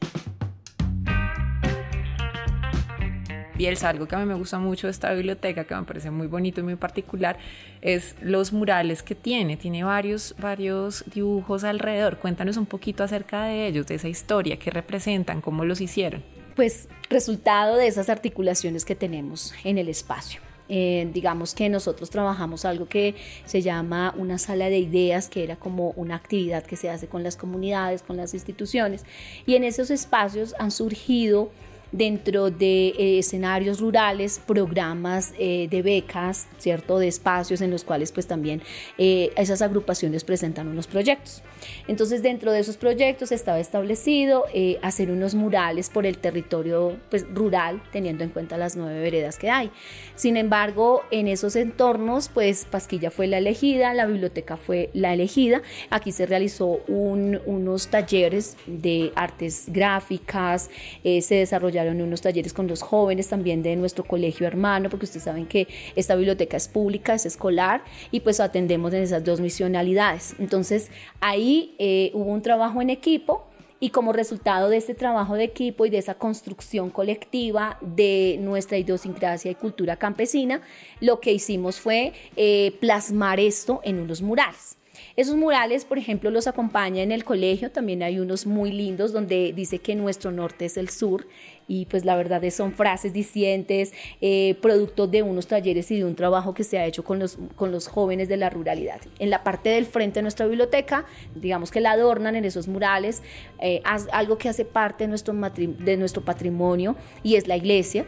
Bielsa, 3.63 3.91
algo 3.91 4.09
que 4.09 4.17
a 4.17 4.19
mí 4.19 4.25
me 4.25 4.35
gusta 4.35 4.59
mucho 4.59 4.89
de 4.89 4.91
esta 4.91 5.13
biblioteca, 5.13 5.63
que 5.63 5.77
me 5.77 5.85
parece 5.85 6.11
muy 6.11 6.27
bonito 6.27 6.61
y 6.61 6.65
muy 6.65 6.75
particular, 6.75 7.39
es 7.81 8.17
los 8.21 8.53
murales 8.53 9.05
que 9.05 9.15
tiene. 9.15 9.57
Tiene 9.57 9.85
varios, 9.85 10.35
varios 10.37 11.05
dibujos 11.15 11.63
alrededor. 11.63 12.19
Cuéntanos 12.19 12.57
un 12.57 12.67
poquito 12.67 13.05
acerca 13.05 13.45
de 13.45 13.69
ellos, 13.69 13.87
de 13.87 13.95
esa 13.95 14.09
historia, 14.09 14.59
qué 14.59 14.73
representan, 14.73 15.41
cómo 15.41 15.65
los 15.65 15.81
hicieron. 15.81 16.25
Pues 16.57 16.89
resultado 17.09 17.77
de 17.77 17.87
esas 17.87 18.09
articulaciones 18.09 18.85
que 18.85 18.97
tenemos 18.97 19.55
en 19.63 19.79
el 19.79 19.89
espacio. 19.89 20.41
Eh, 20.69 21.09
digamos 21.15 21.55
que 21.55 21.69
nosotros 21.69 22.11
trabajamos 22.11 22.65
algo 22.65 22.89
que 22.89 23.15
se 23.45 23.63
llama 23.63 24.13
una 24.19 24.39
sala 24.39 24.71
de 24.71 24.81
ideas, 24.81 25.29
que 25.29 25.45
era 25.45 25.55
como 25.55 25.91
una 25.91 26.17
actividad 26.17 26.65
que 26.65 26.75
se 26.75 26.91
hace 26.91 27.07
con 27.07 27.23
las 27.23 27.37
comunidades, 27.37 28.03
con 28.03 28.17
las 28.17 28.35
instituciones, 28.35 29.05
y 29.47 29.55
en 29.55 29.63
esos 29.63 29.93
espacios 29.93 30.57
han 30.59 30.73
surgido 30.73 31.53
dentro 31.93 32.51
de 32.51 32.89
eh, 32.89 33.19
escenarios 33.19 33.79
rurales, 33.81 34.41
programas 34.45 35.35
eh, 35.39 35.69
de 35.71 35.83
becas, 35.83 36.49
¿cierto? 36.59 36.99
De 36.99 37.07
espacios 37.07 37.61
en 37.61 37.71
los 37.71 37.85
cuales 37.85 38.13
pues 38.13 38.27
también 38.27 38.63
eh, 38.99 39.31
esas 39.37 39.61
agrupaciones 39.63 40.25
presentan 40.25 40.69
unos 40.69 40.87
proyectos. 40.87 41.43
Entonces 41.87 42.23
dentro 42.23 42.51
de 42.51 42.61
esos 42.61 42.77
proyectos 42.77 43.31
estaba 43.31 43.61
establecido 43.61 44.45
hacer 44.83 45.11
unos 45.11 45.35
murales 45.35 45.91
por 45.91 46.07
el 46.07 46.19
territorio 46.19 46.97
pues, 47.11 47.27
rural, 47.33 47.83
teniendo 47.93 48.25
en 48.25 48.31
cuenta 48.31 48.57
las 48.57 48.75
nueve 48.75 49.01
veredas 49.01 49.39
que 49.39 49.51
hay. 49.51 49.71
Sin 50.15 50.37
embargo, 50.37 51.03
en 51.11 51.29
esos 51.29 51.55
entornos 51.55 52.29
pues 52.29 52.65
Pasquilla 52.65 53.11
fue 53.11 53.27
la 53.27 53.39
elegida, 53.39 53.95
la 53.95 54.07
biblioteca 54.07 54.57
fue 54.57 54.91
la 54.93 55.13
elegida. 55.13 55.63
Aquí 55.91 56.11
se 56.11 56.27
realizó 56.27 56.81
unos 56.89 57.89
talleres 57.89 58.57
de 58.67 59.13
artes 59.15 59.67
gráficas, 59.69 60.71
se 61.03 61.35
desarrollaron 61.35 61.82
en 61.91 62.03
unos 62.03 62.21
talleres 62.21 62.53
con 62.53 62.69
los 62.69 62.83
jóvenes 62.83 63.29
también 63.29 63.63
de 63.63 63.75
nuestro 63.77 64.05
colegio 64.05 64.47
hermano, 64.47 64.89
porque 64.89 65.07
ustedes 65.07 65.25
saben 65.25 65.47
que 65.47 65.67
esta 65.97 66.15
biblioteca 66.15 66.57
es 66.57 66.69
pública, 66.69 67.15
es 67.15 67.27
escolar, 67.27 67.83
y 68.11 68.21
pues 68.21 68.41
atendemos 68.41 68.93
en 68.95 69.03
esas 69.03 69.25
dos 69.25 69.41
misionalidades. 69.41 70.35
Entonces 70.39 70.91
ahí 71.21 71.75
eh, 71.79 72.11
hubo 72.15 72.31
un 72.31 72.43
trabajo 72.43 72.81
en 72.81 72.91
equipo 72.91 73.47
y 73.83 73.91
como 73.91 74.13
resultado 74.13 74.69
de 74.69 74.77
este 74.77 74.95
trabajo 74.95 75.35
de 75.35 75.43
equipo 75.43 75.85
y 75.85 75.91
de 75.91 75.99
esa 75.99 76.15
construcción 76.15 76.89
colectiva 76.91 77.79
de 77.81 78.39
nuestra 78.41 78.79
idiosincrasia 78.79 79.51
y 79.51 79.57
cultura 79.57 79.97
campesina, 79.97 80.63
lo 81.01 81.19
que 81.19 81.33
hicimos 81.33 81.81
fue 81.81 82.13
eh, 82.37 82.77
plasmar 82.81 83.41
esto 83.41 83.81
en 83.83 83.99
unos 83.99 84.23
murales. 84.23 84.79
Esos 85.17 85.37
murales, 85.37 85.85
por 85.85 85.99
ejemplo, 85.99 86.31
los 86.31 86.47
acompaña 86.47 87.03
en 87.03 87.13
el 87.13 87.25
colegio, 87.25 87.71
también 87.71 88.03
hay 88.03 88.19
unos 88.19 88.47
muy 88.47 88.73
lindos 88.73 89.13
donde 89.13 89.53
dice 89.53 89.79
que 89.79 89.95
nuestro 89.95 90.33
norte 90.33 90.65
es 90.65 90.77
el 90.77 90.89
sur. 90.89 91.27
Y 91.69 91.87
pues 91.87 92.05
la 92.05 92.17
verdad 92.17 92.43
es, 92.45 92.55
son 92.55 92.73
frases 92.73 93.13
dicientes, 93.13 93.93
eh, 94.21 94.57
producto 94.61 95.07
de 95.07 95.23
unos 95.23 95.47
talleres 95.47 95.91
y 95.91 95.99
de 95.99 96.05
un 96.05 96.17
trabajo 96.17 96.55
que 96.55 96.65
se 96.65 96.79
ha 96.79 96.87
hecho 96.87 97.05
con 97.05 97.19
los, 97.19 97.39
con 97.57 97.71
los 97.71 97.89
jóvenes 97.89 98.29
de 98.29 98.37
la 98.37 98.51
ruralidad. 98.51 99.01
En 99.19 99.31
la 99.31 99.45
parte 99.45 99.71
del 99.71 99.87
frente 99.87 100.19
de 100.19 100.23
nuestra 100.23 100.47
biblioteca, 100.47 101.07
digamos 101.35 101.71
que 101.71 101.81
la 101.81 101.93
adornan 101.93 102.37
en 102.37 102.45
esos 102.45 102.69
murales, 102.69 103.23
eh, 103.61 103.81
algo 104.13 104.39
que 104.39 104.49
hace 104.49 104.65
parte 104.65 105.05
de 105.05 105.09
nuestro, 105.09 105.35
de 105.35 105.97
nuestro 105.97 106.25
patrimonio 106.25 106.97
y 107.23 107.37
es 107.37 107.47
la 107.47 107.57
iglesia 107.57 108.07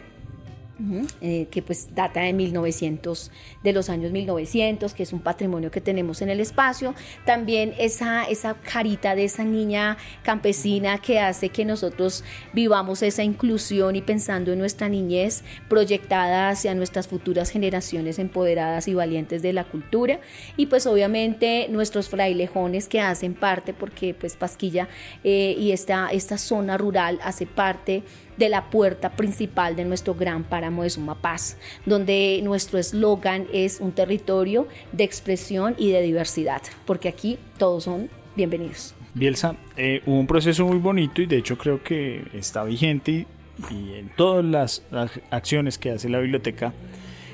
eh, 1.21 1.47
que 1.51 1.61
pues 1.61 1.95
data 1.95 2.19
de 2.21 2.33
1900, 2.33 3.31
de 3.63 3.73
los 3.73 3.89
años 3.89 4.11
1900, 4.11 4.93
que 4.93 5.03
es 5.03 5.13
un 5.13 5.21
patrimonio 5.21 5.71
que 5.71 5.79
tenemos 5.79 6.21
en 6.21 6.29
el 6.29 6.39
espacio. 6.39 6.93
También 7.25 7.73
esa, 7.79 8.25
esa 8.25 8.55
carita 8.55 9.15
de 9.15 9.23
esa 9.23 9.45
niña 9.45 9.97
campesina 10.23 10.97
que 10.97 11.19
hace 11.19 11.49
que 11.49 11.63
nosotros 11.63 12.23
vivamos 12.53 13.03
esa 13.03 13.23
inclusión 13.23 13.95
y 13.95 14.01
pensando 14.01 14.51
en 14.51 14.59
nuestra 14.59 14.89
niñez 14.89 15.43
proyectada 15.69 16.49
hacia 16.49 16.75
nuestras 16.75 17.07
futuras 17.07 17.51
generaciones 17.51 18.19
empoderadas 18.19 18.87
y 18.87 18.93
valientes 18.93 19.41
de 19.41 19.53
la 19.53 19.63
cultura. 19.63 20.19
Y 20.57 20.65
pues 20.65 20.87
obviamente 20.87 21.67
nuestros 21.69 22.09
frailejones 22.09 22.87
que 22.87 22.99
hacen 22.99 23.33
parte, 23.33 23.73
porque 23.73 24.13
pues 24.13 24.35
Pasquilla 24.35 24.89
eh, 25.23 25.55
y 25.57 25.71
esta, 25.71 26.09
esta 26.09 26.37
zona 26.37 26.77
rural 26.77 27.19
hace 27.23 27.45
parte 27.45 28.03
de 28.37 28.49
la 28.49 28.69
puerta 28.69 29.11
principal 29.11 29.75
de 29.75 29.85
nuestro 29.85 30.15
gran 30.15 30.43
páramo 30.43 30.83
de 30.83 30.89
Sumapaz, 30.89 31.57
donde 31.85 32.39
nuestro 32.43 32.79
eslogan 32.79 33.47
es 33.53 33.79
un 33.79 33.91
territorio 33.91 34.67
de 34.91 35.03
expresión 35.03 35.75
y 35.77 35.91
de 35.91 36.01
diversidad, 36.01 36.61
porque 36.85 37.09
aquí 37.09 37.37
todos 37.57 37.83
son 37.83 38.09
bienvenidos. 38.35 38.95
Bielsa, 39.13 39.55
eh, 39.77 40.01
hubo 40.05 40.19
un 40.19 40.27
proceso 40.27 40.65
muy 40.65 40.77
bonito 40.77 41.21
y 41.21 41.25
de 41.25 41.37
hecho 41.37 41.57
creo 41.57 41.81
que 41.81 42.23
está 42.33 42.63
vigente 42.63 43.25
y, 43.71 43.93
en 43.93 44.09
todas 44.09 44.43
las, 44.43 44.83
las 44.91 45.11
acciones 45.31 45.77
que 45.77 45.91
hace 45.91 46.09
la 46.09 46.19
biblioteca 46.19 46.73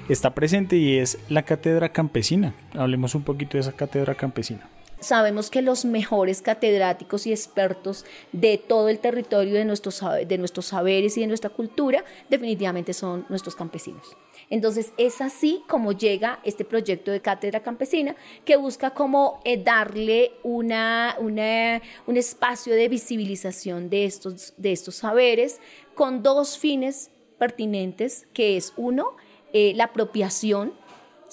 está 0.07 0.35
presente 0.35 0.77
y 0.77 0.97
es 0.97 1.17
la 1.29 1.43
cátedra 1.43 1.89
campesina. 1.89 2.53
Hablemos 2.75 3.15
un 3.15 3.23
poquito 3.23 3.53
de 3.53 3.61
esa 3.61 3.71
cátedra 3.71 4.15
campesina. 4.15 4.70
Sabemos 5.01 5.49
que 5.49 5.63
los 5.63 5.83
mejores 5.83 6.43
catedráticos 6.43 7.25
y 7.25 7.31
expertos 7.31 8.05
de 8.31 8.57
todo 8.59 8.87
el 8.87 8.99
territorio 8.99 9.55
de 9.55 9.65
nuestros, 9.65 10.01
de 10.27 10.37
nuestros 10.37 10.67
saberes 10.67 11.17
y 11.17 11.21
de 11.21 11.27
nuestra 11.27 11.49
cultura 11.49 12.05
definitivamente 12.29 12.93
son 12.93 13.25
nuestros 13.27 13.55
campesinos. 13.55 14.15
Entonces 14.51 14.93
es 14.97 15.19
así 15.21 15.63
como 15.67 15.93
llega 15.93 16.39
este 16.43 16.65
proyecto 16.65 17.09
de 17.09 17.21
cátedra 17.21 17.63
campesina 17.63 18.15
que 18.45 18.57
busca 18.57 18.91
como 18.91 19.41
eh, 19.43 19.61
darle 19.63 20.33
una, 20.43 21.17
un 21.19 22.17
espacio 22.17 22.75
de 22.75 22.87
visibilización 22.87 23.89
de 23.89 24.05
estos, 24.05 24.53
de 24.57 24.71
estos 24.71 24.95
saberes 24.95 25.59
con 25.95 26.21
dos 26.21 26.57
fines 26.57 27.09
pertinentes, 27.39 28.27
que 28.33 28.55
es 28.55 28.73
uno, 28.77 29.15
eh, 29.53 29.73
la 29.75 29.85
apropiación 29.85 30.73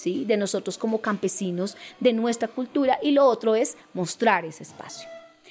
de 0.04 0.36
nosotros 0.36 0.78
como 0.78 1.00
campesinos, 1.00 1.76
de 2.00 2.12
nuestra 2.12 2.48
cultura, 2.48 2.98
y 3.02 3.10
lo 3.10 3.24
otro 3.26 3.54
es 3.54 3.76
mostrar 3.94 4.44
ese 4.44 4.62
espacio. 4.62 5.08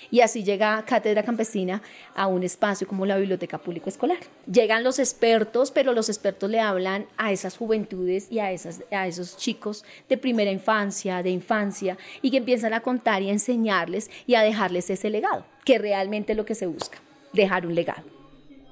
Y 0.10 0.22
así 0.22 0.44
llega 0.44 0.84
Cátedra 0.86 1.24
Campesina 1.24 1.82
a 2.16 2.28
un 2.28 2.44
espacio 2.44 2.88
como 2.88 3.06
la 3.06 3.18
Biblioteca 3.18 3.58
Público 3.58 3.90
Escolar. 3.90 4.20
Llegan 4.50 4.84
los 4.84 5.00
expertos, 5.00 5.72
pero 5.72 5.94
los 5.94 6.08
expertos 6.08 6.50
le 6.50 6.60
hablan 6.60 7.08
a 7.18 7.32
esas 7.32 7.58
juventudes 7.58 8.32
y 8.32 8.40
a, 8.40 8.52
esas, 8.52 8.84
a 8.92 9.08
esos 9.08 9.38
chicos 9.38 9.84
de 10.08 10.18
primera 10.18 10.52
infancia, 10.52 11.22
de 11.24 11.32
infancia, 11.32 11.98
y 12.22 12.32
que 12.32 12.38
empiezan 12.38 12.74
a 12.74 12.82
contar 12.82 13.22
y 13.22 13.30
a 13.30 13.34
enseñarles 13.34 14.10
y 14.26 14.36
a 14.36 14.42
dejarles 14.42 14.90
ese 14.90 15.10
legado, 15.10 15.46
que 15.66 15.78
realmente 15.78 16.34
es 16.34 16.38
lo 16.38 16.46
que 16.46 16.56
se 16.56 16.68
busca, 16.68 17.00
dejar 17.34 17.66
un 17.66 17.76
legado. 17.76 18.17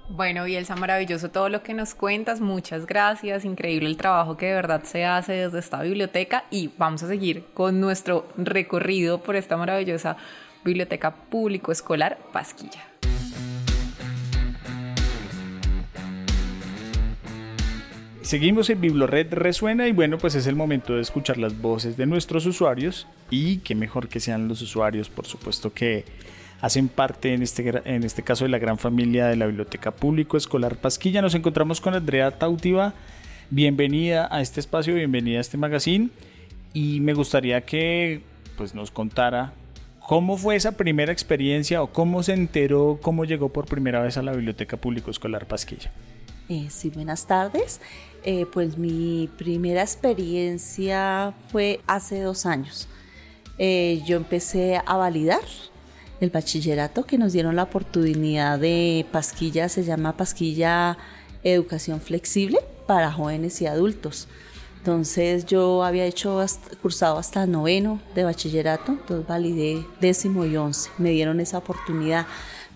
Bueno, 0.08 0.46
Bielsa, 0.46 0.76
maravilloso 0.76 1.32
todo 1.32 1.50
lo 1.50 1.64
que 1.64 1.74
nos 1.74 1.96
cuentas, 1.96 2.40
muchas 2.40 2.86
gracias, 2.86 3.44
increíble 3.44 3.90
el 3.90 3.98
trabajo 3.98 4.38
que 4.38 4.46
de 4.46 4.54
verdad 4.54 4.84
se 4.84 5.04
hace 5.04 5.34
desde 5.34 5.58
esta 5.58 5.82
biblioteca 5.82 6.46
y 6.52 6.70
vamos 6.78 7.02
a 7.02 7.08
seguir 7.08 7.46
con 7.56 7.82
nuestro 7.82 8.28
recorrido 8.38 9.24
por 9.24 9.36
esta 9.36 9.58
maravillosa 9.58 10.16
biblioteca 10.64 11.14
público 11.14 11.72
escolar 11.72 12.20
Pasquilla. 12.32 12.84
Seguimos 18.22 18.70
en 18.70 18.82
Biblored 18.82 19.34
Resuena 19.34 19.88
y 19.88 19.92
bueno, 19.92 20.20
pues 20.20 20.36
es 20.36 20.46
el 20.46 20.56
momento 20.56 20.96
de 20.96 21.02
escuchar 21.02 21.38
las 21.38 21.60
voces 21.60 21.98
de 21.98 22.06
nuestros 22.06 22.46
usuarios 22.46 23.08
y 23.32 23.58
qué 23.58 23.74
mejor 23.74 24.08
que 24.08 24.20
sean 24.20 24.48
los 24.48 24.62
usuarios, 24.62 25.10
por 25.10 25.26
supuesto 25.26 25.74
que 25.74 26.06
hacen 26.62 26.88
parte 26.88 27.34
en 27.34 27.42
este, 27.42 27.82
en 27.86 28.04
este 28.04 28.24
caso 28.24 28.46
de 28.46 28.50
la 28.50 28.60
gran 28.60 28.78
familia 28.78 29.28
de 29.28 29.36
la 29.36 29.46
Biblioteca 29.46 29.92
Público 29.92 30.38
Escolar 30.38 30.78
Pasquilla. 30.78 31.22
Nos 31.22 31.36
encontramos 31.36 31.82
con 31.82 31.94
Andrea 31.94 32.32
Tautiva. 32.32 32.94
Bienvenida 33.50 34.28
a 34.32 34.42
este 34.42 34.60
espacio, 34.60 34.96
bienvenida 34.96 35.38
a 35.38 35.42
este 35.42 35.58
magazine 35.58 36.10
y 36.74 37.00
me 37.00 37.14
gustaría 37.14 37.62
que 37.62 38.22
pues, 38.58 38.74
nos 38.74 38.92
contara 38.92 39.54
cómo 40.00 40.38
fue 40.38 40.56
esa 40.56 40.74
primera 40.74 41.12
experiencia 41.12 41.82
o 41.82 41.88
cómo 41.88 42.24
se 42.24 42.34
enteró, 42.34 43.00
cómo 43.02 43.26
llegó 43.26 43.50
por 43.50 43.66
primera 43.66 44.02
vez 44.02 44.18
a 44.18 44.24
la 44.24 44.32
Biblioteca 44.32 44.78
Público 44.78 45.12
Escolar 45.12 45.48
Pasquilla. 45.48 45.92
Eh, 46.50 46.68
sí, 46.70 46.90
buenas 46.90 47.26
tardes. 47.28 47.82
Eh, 48.24 48.46
pues 48.52 48.78
mi 48.78 49.30
primera 49.38 49.82
experiencia 49.82 51.34
fue 51.52 51.82
hace 51.88 52.22
dos 52.22 52.46
años. 52.46 52.88
Eh, 53.58 54.02
yo 54.06 54.18
empecé 54.18 54.82
a 54.86 54.98
validar 54.98 55.42
el 56.22 56.30
bachillerato 56.30 57.06
que 57.06 57.18
nos 57.18 57.34
dieron 57.34 57.56
la 57.56 57.64
oportunidad 57.64 58.60
de 58.60 59.06
Pasquilla, 59.12 59.70
se 59.70 59.84
llama 59.84 60.18
Pasquilla 60.18 60.98
Educación 61.44 62.02
Flexible. 62.02 62.60
para 62.88 63.12
jóvenes 63.12 63.64
y 63.64 63.66
adultos. 63.66 64.28
Entonces 64.78 65.48
yo 65.48 65.84
había 65.84 66.06
hecho 66.06 66.46
cursado 66.80 67.18
hasta 67.18 67.48
noveno 67.48 68.00
de 68.14 68.24
bachillerato, 68.24 68.92
entonces 68.92 69.28
validé 69.28 69.84
décimo 70.00 70.46
y 70.46 70.56
once. 70.56 70.92
Me 71.00 71.10
dieron 71.10 71.40
esa 71.40 71.58
oportunidad. 71.58 72.28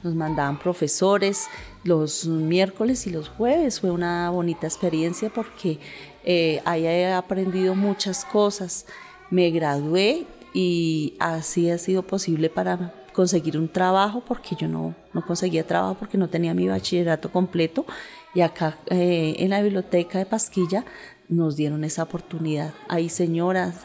Nos 0.02 0.16
mandaban 0.16 0.58
profesores 0.58 1.46
los 1.84 2.26
miércoles 2.26 3.06
y 3.06 3.12
los 3.12 3.30
jueves. 3.30 3.82
Fue 3.82 3.92
una 3.92 4.32
bonita 4.32 4.66
experiencia 4.66 5.30
porque 5.30 5.78
eh, 6.24 6.60
ahí 6.66 6.88
he 6.88 7.14
aprendido 7.14 7.76
muchas 7.76 8.26
cosas. 8.26 8.88
Me 9.30 9.52
gradué 9.52 10.26
y 10.52 11.14
así 11.20 11.70
ha 11.70 11.78
sido 11.78 12.02
posible 12.02 12.50
para 12.50 12.92
conseguir 13.14 13.58
un 13.58 13.68
trabajo 13.68 14.24
porque 14.26 14.56
yo 14.56 14.68
no, 14.68 14.96
no 15.14 15.26
conseguía 15.26 15.66
trabajo 15.66 15.96
porque 16.00 16.18
no 16.18 16.30
tenía 16.30 16.54
mi 16.54 16.68
bachillerato 16.68 17.32
completo 17.32 17.86
y 18.34 18.42
acá 18.42 18.78
eh, 18.88 19.36
en 19.40 19.50
la 19.50 19.62
biblioteca 19.62 20.20
de 20.20 20.26
Pasquilla 20.26 20.86
nos 21.28 21.56
dieron 21.56 21.84
esa 21.84 22.04
oportunidad. 22.04 22.74
Hay 22.88 23.10
señoras 23.10 23.76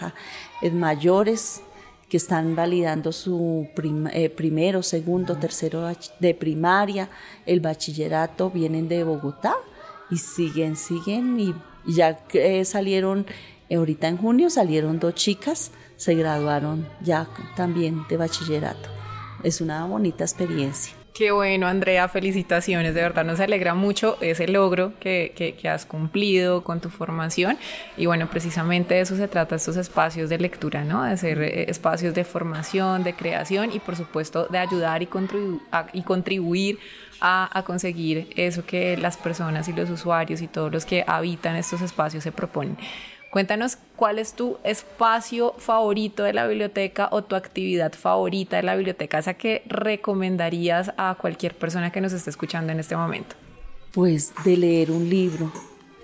eh, 0.62 0.71
mayores 0.71 1.62
que 2.09 2.16
están 2.16 2.54
validando 2.54 3.12
su 3.12 3.69
eh, 4.12 4.31
primero, 4.31 4.83
segundo, 4.83 5.37
tercero 5.37 5.90
de 6.21 6.35
primaria, 6.35 7.09
el 7.47 7.61
bachillerato, 7.61 8.50
vienen 8.50 8.88
de 8.88 9.04
Bogotá 9.04 9.57
y 10.11 10.19
siguen, 10.19 10.76
siguen 10.76 11.40
y 11.40 11.54
ya 11.87 12.25
salieron, 12.64 13.26
ahorita 13.71 14.09
en 14.09 14.16
junio 14.16 14.50
salieron 14.50 14.99
dos 15.00 15.14
chicas, 15.14 15.71
se 15.97 16.14
graduaron 16.14 16.87
ya 17.02 17.28
también 17.57 18.07
de 18.09 18.16
bachillerato. 18.16 19.03
Es 19.44 19.60
una 19.60 19.84
bonita 19.84 20.24
experiencia. 20.24 20.94
Qué 21.14 21.30
bueno, 21.30 21.68
Andrea, 21.68 22.08
felicitaciones, 22.08 22.92
de 22.92 23.02
verdad 23.02 23.24
nos 23.24 23.38
alegra 23.38 23.74
mucho 23.74 24.18
ese 24.20 24.48
logro 24.48 24.94
que, 24.98 25.54
has 25.70 25.86
cumplido 25.86 26.64
con 26.64 26.80
tu 26.80 26.88
formación 26.88 27.56
y 27.96 28.06
bueno, 28.06 28.28
precisamente 28.28 28.94
de 28.94 29.02
eso 29.02 29.14
se 29.16 29.28
trata 29.28 29.54
estos 29.54 29.76
espacios 29.76 30.28
de 30.28 30.38
lectura, 30.38 30.82
¿no? 30.82 31.04
De 31.04 31.12
hacer 31.12 31.40
eh, 31.40 31.70
espacios 31.70 32.14
de 32.14 32.24
formación, 32.24 33.04
de 33.04 33.14
creación 33.14 33.70
y 33.72 33.78
por 33.78 33.94
supuesto 33.94 34.48
de 34.48 34.58
ayudar 34.58 35.02
y, 35.02 35.06
contribuir 36.02 36.80
a, 37.20 37.62
conseguir 37.64 38.30
eso 38.34 38.66
que 38.66 38.96
las 38.96 39.16
personas 39.16 39.68
y 39.68 39.72
los 39.72 39.90
usuarios 39.90 40.42
y 40.42 40.48
todos 40.48 40.72
los 40.72 40.84
que 40.84 41.04
habitan 41.06 41.54
estos 41.54 41.80
espacios 41.80 42.24
se 42.24 42.32
proponen. 42.32 42.76
Cuéntanos 43.34 43.78
cuál 43.96 44.20
es 44.20 44.34
tu 44.34 44.58
espacio 44.62 45.54
favorito 45.58 46.22
de 46.22 46.32
la 46.32 46.46
biblioteca 46.46 47.08
o 47.10 47.24
tu 47.24 47.34
actividad 47.34 47.92
favorita 47.92 48.58
de 48.58 48.62
la 48.62 48.76
biblioteca, 48.76 49.18
esa 49.18 49.34
que 49.34 49.64
recomendarías 49.66 50.92
a 50.96 51.16
cualquier 51.20 51.52
persona 51.56 51.90
que 51.90 52.00
nos 52.00 52.12
esté 52.12 52.30
escuchando 52.30 52.70
en 52.70 52.78
este 52.78 52.96
momento. 52.96 53.34
Pues 53.92 54.32
de 54.44 54.56
leer 54.56 54.92
un 54.92 55.10
libro. 55.10 55.50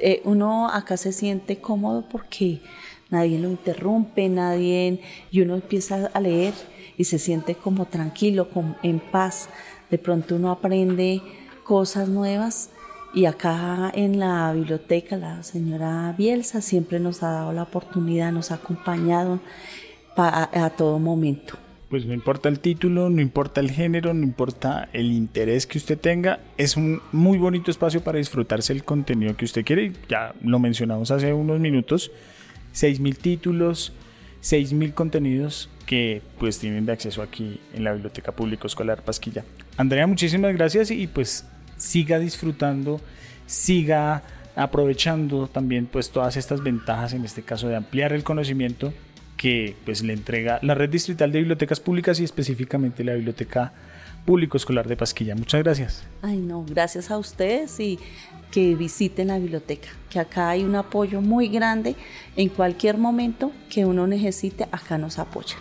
Eh, 0.01 0.23
uno 0.25 0.71
acá 0.71 0.97
se 0.97 1.13
siente 1.13 1.61
cómodo 1.61 2.05
porque 2.09 2.63
nadie 3.11 3.39
lo 3.39 3.49
interrumpe, 3.49 4.29
nadie, 4.29 5.01
y 5.31 5.41
uno 5.43 5.55
empieza 5.55 6.11
a 6.13 6.21
leer 6.21 6.55
y 6.97 7.05
se 7.05 7.21
siente 7.21 7.55
como 7.55 7.87
tranquilo, 7.87 8.51
como 8.51 8.75
en 8.83 8.99
paz. 8.99 9.49
De 9.89 9.99
pronto 9.99 10.35
uno 10.35 10.51
aprende 10.51 11.23
cosas 11.63 12.09
nuevas 12.09 12.71
y 13.13 13.25
acá 13.25 13.91
en 13.95 14.19
la 14.19 14.53
biblioteca 14.53 15.17
la 15.17 15.43
señora 15.43 16.15
Bielsa 16.17 16.61
siempre 16.61 17.01
nos 17.01 17.23
ha 17.23 17.31
dado 17.33 17.53
la 17.53 17.65
oportunidad, 17.65 18.33
nos 18.33 18.51
ha 18.51 18.57
acompañado 18.57 19.41
a, 20.17 20.71
todo 20.77 20.99
momento. 20.99 21.55
Pues 21.89 22.07
no 22.07 22.15
importa 22.15 22.49
el 22.49 22.61
título, 22.61 23.11
no 23.11 23.21
importa 23.21 23.61
el 23.61 23.71
género, 23.71 24.15
no 24.15 24.23
importa 24.23 24.89
el 24.93 25.11
interés 25.13 25.67
que 25.67 25.79
usted 25.79 25.99
tenga, 25.99 26.41
es 26.57 26.77
un 26.77 27.01
muy 27.11 27.39
bonito 27.39 27.71
espacio 27.71 28.03
para 28.03 28.19
disfrutarse 28.19 28.73
el 28.73 28.85
contenido 28.85 29.37
que 29.37 29.45
usted 29.45 29.65
quiere. 29.65 29.93
Ya 30.09 30.35
lo 30.43 30.59
mencionamos 30.59 31.11
hace 31.11 31.33
unos 31.33 31.59
minutos, 31.59 32.13
6.000 32.75 33.17
títulos, 33.17 33.93
6.000 34.43 34.95
contenidos 34.95 35.69
que 35.87 36.23
pues 36.39 36.59
tienen 36.59 36.87
de 36.87 36.93
acceso 36.93 37.23
aquí 37.23 37.61
en 37.75 37.83
la 37.83 37.93
Biblioteca 37.93 38.31
Público 38.33 38.69
Escolar 38.69 39.03
Pasquilla. 39.03 39.45
Andrea, 39.77 40.07
muchísimas 40.07 40.55
gracias 40.55 40.91
y 40.93 41.09
pues 41.09 41.47
siga 41.81 42.19
disfrutando, 42.19 43.01
siga 43.47 44.23
aprovechando 44.55 45.49
también 45.49 45.87
pues 45.87 46.11
todas 46.11 46.37
estas 46.37 46.63
ventajas, 46.63 47.15
en 47.15 47.25
este 47.25 47.43
caso 47.43 47.69
de 47.69 47.77
ampliar 47.77 48.13
el 48.13 48.23
conocimiento 48.23 48.93
que 49.37 49.75
pues 49.87 50.03
le 50.03 50.13
entrega 50.13 50.59
la 50.63 50.75
Red 50.75 50.91
Distrital 50.91 51.33
de 51.33 51.39
Bibliotecas 51.39 51.81
Públicas 51.81 52.21
y 52.21 52.25
específicamente 52.25 53.03
la 53.03 53.15
Biblioteca 53.15 53.73
Público 54.27 54.59
Escolar 54.59 54.87
de 54.87 54.97
Pasquilla. 54.97 55.35
Muchas 55.35 55.63
gracias. 55.63 56.05
Ay, 56.21 56.37
no, 56.37 56.63
gracias 56.69 57.11
a 57.11 57.17
ustedes 57.17 57.81
y 57.81 57.99
que 58.51 58.75
visiten 58.75 59.29
la 59.29 59.39
biblioteca, 59.39 59.89
que 60.11 60.21
acá 60.21 60.51
hay 60.51 60.65
un 60.65 60.75
apoyo 60.75 61.23
muy 61.23 61.49
grande 61.49 61.97
en 62.37 62.51
cualquier 62.51 62.99
momento 62.99 63.53
que 63.71 63.87
uno 63.87 64.07
necesite, 64.07 64.65
acá 64.71 64.99
nos 64.99 65.19
apoya. 65.19 65.57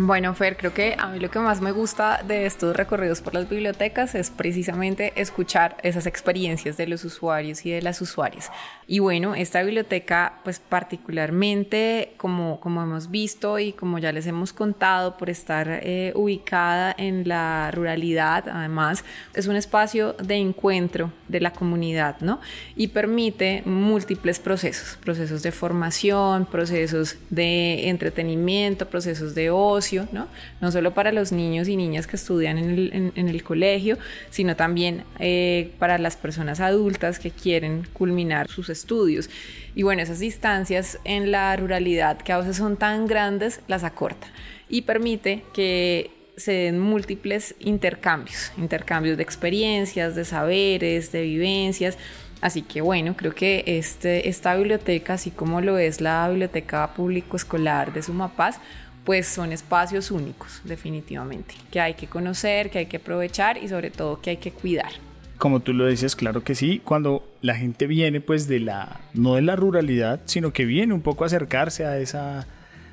Bueno, 0.00 0.32
Fer, 0.32 0.56
creo 0.56 0.72
que 0.72 0.94
a 0.96 1.08
mí 1.08 1.18
lo 1.18 1.28
que 1.28 1.40
más 1.40 1.60
me 1.60 1.72
gusta 1.72 2.22
de 2.22 2.46
estos 2.46 2.76
recorridos 2.76 3.20
por 3.20 3.34
las 3.34 3.48
bibliotecas 3.48 4.14
es 4.14 4.30
precisamente 4.30 5.12
escuchar 5.16 5.76
esas 5.82 6.06
experiencias 6.06 6.76
de 6.76 6.86
los 6.86 7.04
usuarios 7.04 7.66
y 7.66 7.72
de 7.72 7.82
las 7.82 8.00
usuarias. 8.00 8.48
Y 8.86 9.00
bueno, 9.00 9.34
esta 9.34 9.60
biblioteca, 9.60 10.34
pues 10.44 10.60
particularmente, 10.60 12.14
como, 12.16 12.60
como 12.60 12.80
hemos 12.80 13.10
visto 13.10 13.58
y 13.58 13.72
como 13.72 13.98
ya 13.98 14.12
les 14.12 14.28
hemos 14.28 14.52
contado, 14.52 15.16
por 15.16 15.30
estar 15.30 15.80
eh, 15.82 16.12
ubicada 16.14 16.94
en 16.96 17.26
la 17.26 17.72
ruralidad, 17.72 18.48
además, 18.48 19.04
es 19.34 19.48
un 19.48 19.56
espacio 19.56 20.12
de 20.12 20.36
encuentro 20.36 21.12
de 21.26 21.40
la 21.40 21.52
comunidad, 21.52 22.20
¿no? 22.20 22.40
Y 22.76 22.86
permite 22.86 23.62
múltiples 23.64 24.38
procesos, 24.38 24.96
procesos 24.98 25.42
de 25.42 25.50
formación, 25.50 26.46
procesos 26.46 27.16
de 27.30 27.88
entretenimiento, 27.88 28.88
procesos 28.88 29.34
de 29.34 29.50
ocio, 29.50 29.87
¿no? 30.12 30.28
solo 30.70 30.92
para 30.94 31.12
los 31.12 31.32
niños 31.32 31.68
y 31.68 31.76
niñas 31.76 32.06
que 32.06 32.16
estudian 32.16 32.58
en 32.58 33.28
el, 33.28 33.42
colegio, 33.42 33.96
sino 34.30 34.56
también 34.56 35.04
eh, 35.18 35.72
para 35.78 35.98
las 35.98 36.16
personas 36.16 36.60
adultas 36.60 37.18
que 37.18 37.30
quieren 37.30 37.86
culminar 37.92 38.48
sus 38.48 38.68
estudios. 38.68 39.30
Y 39.74 39.82
bueno, 39.84 40.02
esas 40.02 40.18
distancias 40.18 40.98
en 41.04 41.30
la 41.30 41.56
ruralidad 41.56 42.18
que 42.18 42.32
a 42.32 42.38
veces 42.38 42.56
son 42.56 42.76
tan 42.76 43.06
grandes, 43.06 43.60
las 43.68 43.84
acorta 43.84 44.28
y 44.68 44.82
permite 44.82 45.44
que 45.52 46.10
se 46.36 46.52
den 46.52 46.78
múltiples 46.78 47.54
intercambios, 47.58 48.52
intercambios 48.56 49.16
de 49.16 49.22
experiencias, 49.22 50.14
de 50.14 50.24
saberes, 50.24 51.10
de 51.10 51.22
vivencias. 51.22 51.98
Así 52.40 52.62
que 52.62 52.80
bueno, 52.80 53.16
creo 53.16 53.34
que 53.34 53.64
este, 53.66 54.28
esta 54.28 54.54
biblioteca, 54.54 55.14
así 55.14 55.30
como 55.32 55.60
lo 55.60 55.78
es 55.78 56.00
la 56.00 56.28
Biblioteca 56.28 56.94
Público 56.94 57.36
Escolar 57.36 57.92
de 57.92 58.02
Sumapaz, 58.02 58.60
pues 59.08 59.26
son 59.26 59.52
espacios 59.52 60.10
únicos, 60.10 60.60
definitivamente, 60.64 61.54
que 61.70 61.80
hay 61.80 61.94
que 61.94 62.08
conocer, 62.08 62.68
que 62.68 62.80
hay 62.80 62.86
que 62.86 62.98
aprovechar 62.98 63.56
y 63.56 63.66
sobre 63.66 63.90
todo 63.90 64.20
que 64.20 64.28
hay 64.28 64.36
que 64.36 64.52
cuidar. 64.52 64.90
Como 65.38 65.60
tú 65.60 65.72
lo 65.72 65.86
dices, 65.86 66.14
claro 66.14 66.44
que 66.44 66.54
sí, 66.54 66.82
cuando 66.84 67.26
la 67.40 67.54
gente 67.54 67.86
viene 67.86 68.20
pues 68.20 68.48
de 68.48 68.60
la, 68.60 69.00
no 69.14 69.36
de 69.36 69.40
la 69.40 69.56
ruralidad, 69.56 70.20
sino 70.26 70.52
que 70.52 70.66
viene 70.66 70.92
un 70.92 71.00
poco 71.00 71.24
a 71.24 71.28
acercarse 71.28 71.86
a 71.86 71.96
esa 71.96 72.46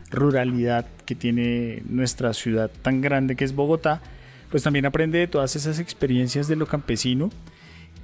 ruralidad 0.09 0.85
que 1.05 1.15
tiene 1.15 1.83
nuestra 1.89 2.31
ciudad 2.33 2.71
tan 2.81 3.01
grande 3.01 3.35
que 3.35 3.43
es 3.43 3.53
Bogotá, 3.53 4.01
pues 4.49 4.63
también 4.63 4.85
aprende 4.85 5.19
de 5.19 5.27
todas 5.27 5.57
esas 5.57 5.79
experiencias 5.79 6.47
de 6.47 6.55
lo 6.55 6.65
campesino 6.65 7.29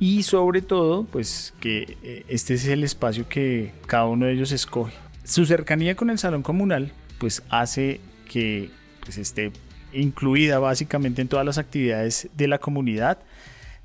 y 0.01 0.23
sobre 0.23 0.61
todo 0.61 1.05
pues 1.05 1.53
que 1.61 1.95
eh, 2.03 2.25
este 2.27 2.55
es 2.55 2.67
el 2.67 2.83
espacio 2.83 3.29
que 3.29 3.71
cada 3.87 4.07
uno 4.07 4.25
de 4.25 4.33
ellos 4.33 4.51
escoge. 4.51 4.91
Su 5.23 5.45
cercanía 5.45 5.95
con 5.95 6.09
el 6.09 6.17
salón 6.17 6.43
comunal 6.43 6.91
pues 7.21 7.43
hace 7.51 8.01
que 8.27 8.71
pues, 9.01 9.19
esté 9.19 9.51
incluida 9.93 10.57
básicamente 10.57 11.21
en 11.21 11.27
todas 11.27 11.45
las 11.45 11.59
actividades 11.59 12.29
de 12.35 12.47
la 12.47 12.57
comunidad, 12.57 13.19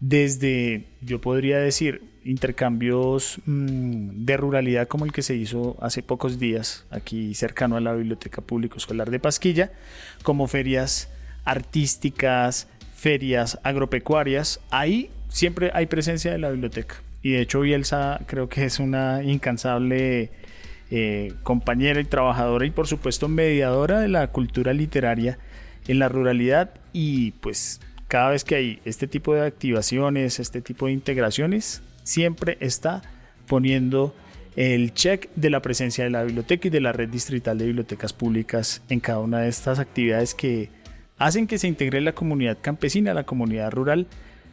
desde, 0.00 0.86
yo 1.02 1.20
podría 1.20 1.58
decir, 1.58 2.02
intercambios 2.24 3.38
mm, 3.44 4.24
de 4.24 4.36
ruralidad 4.38 4.88
como 4.88 5.04
el 5.04 5.12
que 5.12 5.20
se 5.20 5.36
hizo 5.36 5.76
hace 5.82 6.02
pocos 6.02 6.38
días 6.38 6.86
aquí 6.90 7.34
cercano 7.34 7.76
a 7.76 7.80
la 7.82 7.92
Biblioteca 7.92 8.40
Público 8.40 8.78
Escolar 8.78 9.10
de 9.10 9.20
Pasquilla, 9.20 9.70
como 10.22 10.46
ferias 10.46 11.10
artísticas, 11.44 12.68
ferias 12.94 13.58
agropecuarias, 13.64 14.60
ahí 14.70 15.10
siempre 15.28 15.72
hay 15.74 15.84
presencia 15.84 16.32
de 16.32 16.38
la 16.38 16.48
biblioteca. 16.48 17.02
Y 17.20 17.32
de 17.32 17.42
hecho 17.42 17.60
Bielsa 17.60 18.18
creo 18.26 18.48
que 18.48 18.64
es 18.64 18.78
una 18.78 19.22
incansable 19.22 20.30
eh, 20.90 21.32
compañera 21.42 22.00
y 22.00 22.04
trabajadora 22.04 22.66
y 22.66 22.70
por 22.70 22.86
supuesto 22.86 23.28
mediadora 23.28 24.00
de 24.00 24.08
la 24.08 24.28
cultura 24.28 24.72
literaria 24.72 25.38
en 25.88 25.98
la 25.98 26.08
ruralidad 26.08 26.70
y 26.92 27.32
pues 27.32 27.80
cada 28.08 28.30
vez 28.30 28.44
que 28.44 28.54
hay 28.54 28.80
este 28.84 29.06
tipo 29.06 29.34
de 29.34 29.46
activaciones, 29.46 30.38
este 30.38 30.60
tipo 30.60 30.86
de 30.86 30.92
integraciones, 30.92 31.82
siempre 32.04 32.56
está 32.60 33.02
poniendo 33.46 34.14
el 34.54 34.94
check 34.94 35.28
de 35.34 35.50
la 35.50 35.60
presencia 35.60 36.04
de 36.04 36.10
la 36.10 36.24
biblioteca 36.24 36.68
y 36.68 36.70
de 36.70 36.80
la 36.80 36.92
red 36.92 37.08
distrital 37.08 37.58
de 37.58 37.66
bibliotecas 37.66 38.12
públicas 38.12 38.82
en 38.88 39.00
cada 39.00 39.18
una 39.18 39.40
de 39.40 39.48
estas 39.48 39.78
actividades 39.78 40.34
que 40.34 40.70
hacen 41.18 41.46
que 41.46 41.58
se 41.58 41.68
integre 41.68 42.00
la 42.00 42.12
comunidad 42.12 42.58
campesina, 42.60 43.12
la 43.12 43.24
comunidad 43.24 43.70
rural, 43.70 44.06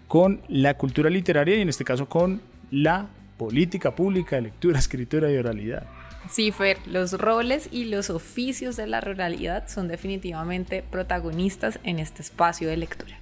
con 0.07 0.41
la 0.47 0.75
cultura 0.75 1.09
literaria 1.09 1.55
y 1.55 1.61
en 1.61 1.69
este 1.69 1.85
caso 1.85 2.07
con 2.07 2.41
la 2.71 3.07
política 3.37 3.95
pública 3.95 4.35
de 4.35 4.43
lectura, 4.43 4.79
escritura 4.79 5.31
y 5.31 5.37
oralidad. 5.37 5.85
Sí, 6.29 6.51
Fer, 6.51 6.77
los 6.87 7.13
roles 7.13 7.67
y 7.71 7.85
los 7.85 8.09
oficios 8.09 8.75
de 8.75 8.87
la 8.87 9.01
ruralidad 9.01 9.67
son 9.67 9.87
definitivamente 9.87 10.81
protagonistas 10.81 11.79
en 11.83 11.99
este 11.99 12.21
espacio 12.21 12.69
de 12.69 12.77
lectura. 12.77 13.19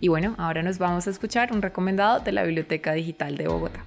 Y 0.00 0.08
bueno, 0.08 0.34
ahora 0.38 0.62
nos 0.62 0.78
vamos 0.78 1.06
a 1.06 1.10
escuchar 1.10 1.52
un 1.52 1.62
recomendado 1.62 2.20
de 2.20 2.32
la 2.32 2.42
Biblioteca 2.42 2.92
Digital 2.92 3.36
de 3.36 3.48
Bogotá. 3.48 3.84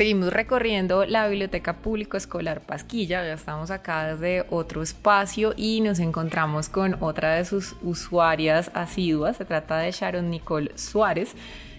Seguimos 0.00 0.32
recorriendo 0.32 1.04
la 1.04 1.28
Biblioteca 1.28 1.82
Público 1.82 2.16
Escolar 2.16 2.62
Pasquilla, 2.62 3.22
ya 3.22 3.34
estamos 3.34 3.70
acá 3.70 4.14
desde 4.14 4.46
otro 4.48 4.82
espacio 4.82 5.52
y 5.58 5.82
nos 5.82 5.98
encontramos 5.98 6.70
con 6.70 6.96
otra 7.02 7.34
de 7.34 7.44
sus 7.44 7.76
usuarias 7.82 8.70
asiduas, 8.72 9.36
se 9.36 9.44
trata 9.44 9.76
de 9.76 9.92
Sharon 9.92 10.30
Nicole 10.30 10.72
Suárez. 10.74 11.34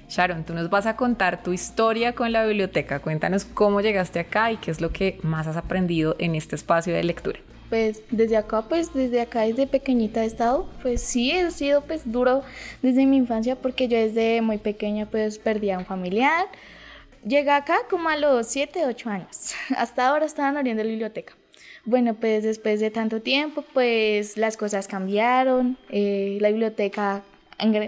Sharon, 0.08 0.44
tú 0.44 0.54
nos 0.54 0.70
vas 0.70 0.86
a 0.86 0.96
contar 0.96 1.42
tu 1.42 1.52
historia 1.52 2.14
con 2.14 2.32
la 2.32 2.46
biblioteca, 2.46 3.00
cuéntanos 3.00 3.44
cómo 3.44 3.82
llegaste 3.82 4.20
acá 4.20 4.52
y 4.52 4.58
qué 4.58 4.70
es 4.70 4.82
lo 4.82 4.92
que 4.92 5.18
más 5.24 5.48
has 5.48 5.58
aprendido 5.58 6.16
en 6.20 6.36
este 6.36 6.56
espacio 6.56 6.94
de 6.94 7.04
lectura. 7.04 7.40
Pues 7.70 8.04
desde 8.12 8.38
acá, 8.38 8.62
pues 8.70 8.94
desde 8.94 9.20
acá, 9.20 9.42
desde 9.42 9.66
pequeñita 9.66 10.22
he 10.22 10.28
estado, 10.28 10.70
pues 10.84 11.02
sí, 11.02 11.32
he 11.32 11.50
sido 11.50 11.82
pues 11.82 12.12
duro 12.12 12.44
desde 12.84 13.08
mi 13.08 13.18
infancia 13.18 13.56
porque 13.56 13.88
yo 13.88 13.98
desde 13.98 14.44
muy 14.44 14.60
pequeña 14.60 15.08
pues 15.08 15.40
perdí 15.40 15.72
a 15.72 15.80
un 15.80 15.86
familiar, 15.86 16.46
Llegué 17.24 17.52
acá 17.52 17.80
como 17.90 18.10
a 18.10 18.18
los 18.18 18.48
7, 18.48 18.86
8 18.88 19.10
años. 19.10 19.54
Hasta 19.78 20.08
ahora 20.08 20.26
estaban 20.26 20.58
abriendo 20.58 20.84
la 20.84 20.90
biblioteca. 20.90 21.34
Bueno, 21.86 22.16
pues 22.16 22.44
después 22.44 22.80
de 22.80 22.92
tanto 22.92 23.22
tiempo, 23.22 23.64
pues 23.74 24.38
las 24.38 24.58
cosas 24.58 24.88
cambiaron. 24.88 25.78
Eh, 25.90 26.38
la 26.42 26.50
biblioteca 26.50 27.24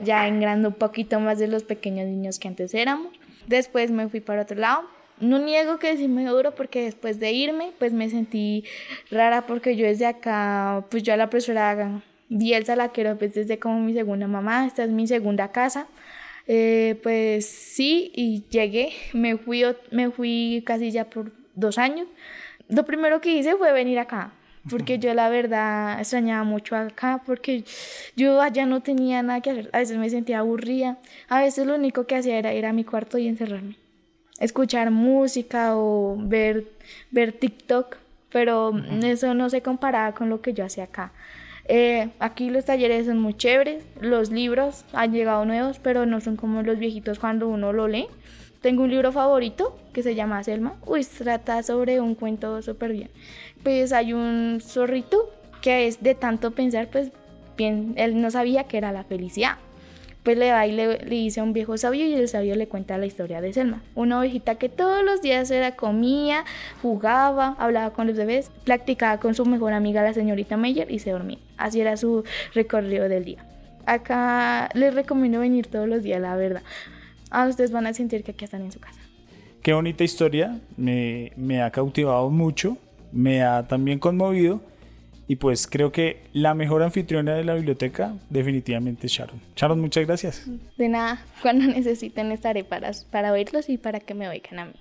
ya 0.03 0.27
engrandó 0.27 0.69
un 0.69 0.75
poquito 0.75 1.19
más 1.19 1.39
de 1.39 1.47
los 1.47 1.63
pequeños 1.63 2.07
niños 2.07 2.39
que 2.39 2.47
antes 2.47 2.73
éramos. 2.73 3.11
Después 3.47 3.91
me 3.91 4.07
fui 4.07 4.19
para 4.19 4.43
otro 4.43 4.57
lado. 4.59 4.83
No 5.19 5.39
niego 5.39 5.77
que 5.79 5.95
sí 5.97 6.07
me 6.07 6.25
duro 6.25 6.53
porque 6.55 6.83
después 6.83 7.19
de 7.19 7.31
irme, 7.31 7.71
pues 7.79 7.93
me 7.93 8.09
sentí 8.09 8.65
rara 9.11 9.45
porque 9.45 9.75
yo 9.75 9.85
desde 9.85 10.05
acá, 10.05 10.85
pues 10.89 11.03
yo 11.03 11.13
a 11.13 11.17
la 11.17 11.29
profesora 11.29 12.01
Bielsa 12.29 12.75
la 12.75 12.89
quiero 12.89 13.17
pues 13.17 13.35
desde 13.35 13.59
como 13.59 13.79
mi 13.79 13.93
segunda 13.93 14.27
mamá, 14.27 14.65
esta 14.65 14.83
es 14.83 14.89
mi 14.89 15.07
segunda 15.07 15.51
casa. 15.51 15.87
Eh, 16.47 16.99
pues 17.01 17.45
sí, 17.45 18.11
y 18.15 18.43
llegué, 18.49 18.93
me 19.13 19.37
fui, 19.37 19.63
me 19.91 20.11
fui 20.11 20.61
casi 20.65 20.91
ya 20.91 21.05
por 21.05 21.31
dos 21.55 21.77
años. 21.77 22.07
Lo 22.67 22.85
primero 22.85 23.21
que 23.21 23.37
hice 23.37 23.55
fue 23.55 23.71
venir 23.71 23.99
acá, 23.99 24.33
porque 24.69 24.99
yo 24.99 25.13
la 25.13 25.29
verdad 25.29 25.99
extrañaba 25.99 26.43
mucho 26.43 26.75
acá, 26.75 27.21
porque 27.25 27.63
yo 28.15 28.41
allá 28.41 28.65
no 28.65 28.81
tenía 28.81 29.21
nada 29.21 29.41
que 29.41 29.51
hacer, 29.51 29.69
a 29.73 29.79
veces 29.79 29.97
me 29.97 30.09
sentía 30.09 30.39
aburrida, 30.39 30.97
a 31.29 31.41
veces 31.41 31.65
lo 31.65 31.75
único 31.75 32.05
que 32.07 32.15
hacía 32.15 32.37
era 32.37 32.53
ir 32.53 32.65
a 32.65 32.73
mi 32.73 32.83
cuarto 32.83 33.17
y 33.17 33.27
encerrarme, 33.27 33.75
escuchar 34.39 34.91
música 34.91 35.75
o 35.75 36.15
ver, 36.17 36.65
ver 37.11 37.33
TikTok, 37.33 37.97
pero 38.29 38.73
eso 39.03 39.33
no 39.33 39.49
se 39.49 39.61
comparaba 39.61 40.13
con 40.13 40.29
lo 40.29 40.41
que 40.41 40.53
yo 40.53 40.65
hacía 40.65 40.85
acá. 40.85 41.11
Eh, 41.65 42.09
aquí 42.19 42.49
los 42.49 42.65
talleres 42.65 43.05
son 43.05 43.19
muy 43.19 43.33
chéveres, 43.33 43.83
los 44.01 44.31
libros 44.31 44.85
han 44.93 45.13
llegado 45.13 45.45
nuevos, 45.45 45.79
pero 45.79 46.05
no 46.05 46.19
son 46.19 46.35
como 46.35 46.61
los 46.61 46.77
viejitos 46.77 47.19
cuando 47.19 47.47
uno 47.47 47.73
lo 47.73 47.87
lee. 47.87 48.07
Tengo 48.61 48.83
un 48.83 48.89
libro 48.89 49.11
favorito 49.11 49.77
que 49.93 50.03
se 50.03 50.15
llama 50.15 50.43
Selma. 50.43 50.75
Uy, 50.85 51.05
trata 51.05 51.61
sobre 51.63 51.99
un 51.99 52.15
cuento 52.15 52.61
súper 52.61 52.93
bien. 52.93 53.09
Pues 53.61 53.93
hay 53.93 54.13
un 54.13 54.59
zorrito 54.61 55.29
que 55.61 55.87
es 55.87 56.01
de 56.01 56.15
tanto 56.15 56.51
pensar, 56.51 56.87
pues 56.89 57.11
bien, 57.57 57.93
él 57.97 58.21
no 58.21 58.31
sabía 58.31 58.65
que 58.65 58.77
era 58.77 58.91
la 58.91 59.03
felicidad 59.03 59.57
pues 60.23 60.37
le 60.37 60.51
va 60.51 60.65
y 60.65 60.71
le, 60.71 60.97
dice 60.99 61.41
a 61.41 61.43
un 61.43 61.53
viejo 61.53 61.77
sabio 61.77 62.05
y 62.07 62.13
el 62.13 62.27
sabio 62.27 62.55
le 62.55 62.67
cuenta 62.67 62.97
la 62.97 63.05
historia 63.05 63.41
de 63.41 63.51
Selma. 63.51 63.83
Una 63.93 64.19
ovejita 64.19 64.55
que 64.55 64.69
todos 64.69 65.03
los 65.03 65.21
días 65.21 65.51
era 65.51 65.75
comía, 65.75 66.45
jugaba, 66.81 67.55
hablaba 67.59 67.91
con 67.91 68.07
los 68.07 68.15
bebés, 68.15 68.49
practicaba 68.63 69.19
con 69.19 69.35
su 69.35 69.45
mejor 69.45 69.73
amiga 69.73 70.01
la 70.01 70.13
señorita 70.13 70.55
Meyer 70.55 70.89
y 70.89 70.99
se 70.99 71.11
dormía. 71.11 71.39
Así 71.57 71.81
era 71.81 71.97
su 71.97 72.23
recorrido 72.53 73.09
del 73.09 73.25
día. 73.25 73.45
Acá 73.85 74.69
les 74.73 74.95
recomiendo 74.95 75.39
venir 75.39 75.67
todos 75.67 75.89
los 75.89 76.03
días, 76.03 76.21
la 76.21 76.35
verdad. 76.37 76.63
A 77.29 77.47
ustedes 77.47 77.71
van 77.71 77.85
a 77.87 77.93
sentir 77.93 78.23
que 78.23 78.31
aquí 78.31 78.45
están 78.45 78.61
en 78.61 78.71
su 78.71 78.79
casa. 78.79 79.01
Qué 79.61 79.73
bonita 79.73 80.03
historia, 80.03 80.59
me, 80.77 81.33
me 81.35 81.61
ha 81.61 81.71
cautivado 81.71 82.29
mucho, 82.29 82.77
me 83.11 83.43
ha 83.43 83.67
también 83.67 83.99
conmovido 83.99 84.61
y 85.27 85.37
pues 85.37 85.67
creo 85.67 85.91
que 85.91 86.23
la 86.33 86.53
mejor 86.53 86.83
anfitriona 86.83 87.33
de 87.35 87.43
la 87.43 87.55
biblioteca 87.55 88.15
definitivamente 88.29 89.07
es 89.07 89.13
Sharon. 89.13 89.39
Sharon, 89.55 89.79
muchas 89.79 90.05
gracias. 90.05 90.45
De 90.77 90.89
nada, 90.89 91.25
cuando 91.41 91.65
necesiten 91.65 92.31
estaré 92.31 92.63
para, 92.63 92.91
para 93.09 93.31
oírlos 93.31 93.69
y 93.69 93.77
para 93.77 93.99
que 93.99 94.13
me 94.13 94.27
oigan 94.27 94.59
a 94.59 94.65
mí. 94.65 94.73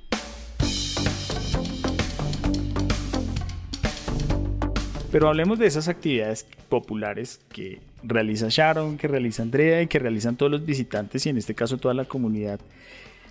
Pero 5.13 5.29
hablemos 5.29 5.59
de 5.59 5.67
esas 5.67 5.89
actividades 5.89 6.47
populares 6.71 7.41
que 7.53 7.81
realiza 8.03 8.47
Sharon, 8.49 8.97
que 8.97 9.07
realiza 9.07 9.43
Andrea 9.43 9.83
y 9.83 9.87
que 9.87 9.99
realizan 9.99 10.37
todos 10.37 10.51
los 10.51 10.65
visitantes 10.65 11.27
y 11.27 11.29
en 11.29 11.37
este 11.37 11.55
caso 11.55 11.77
toda 11.77 11.93
la 11.93 12.07
comunidad 12.07 12.59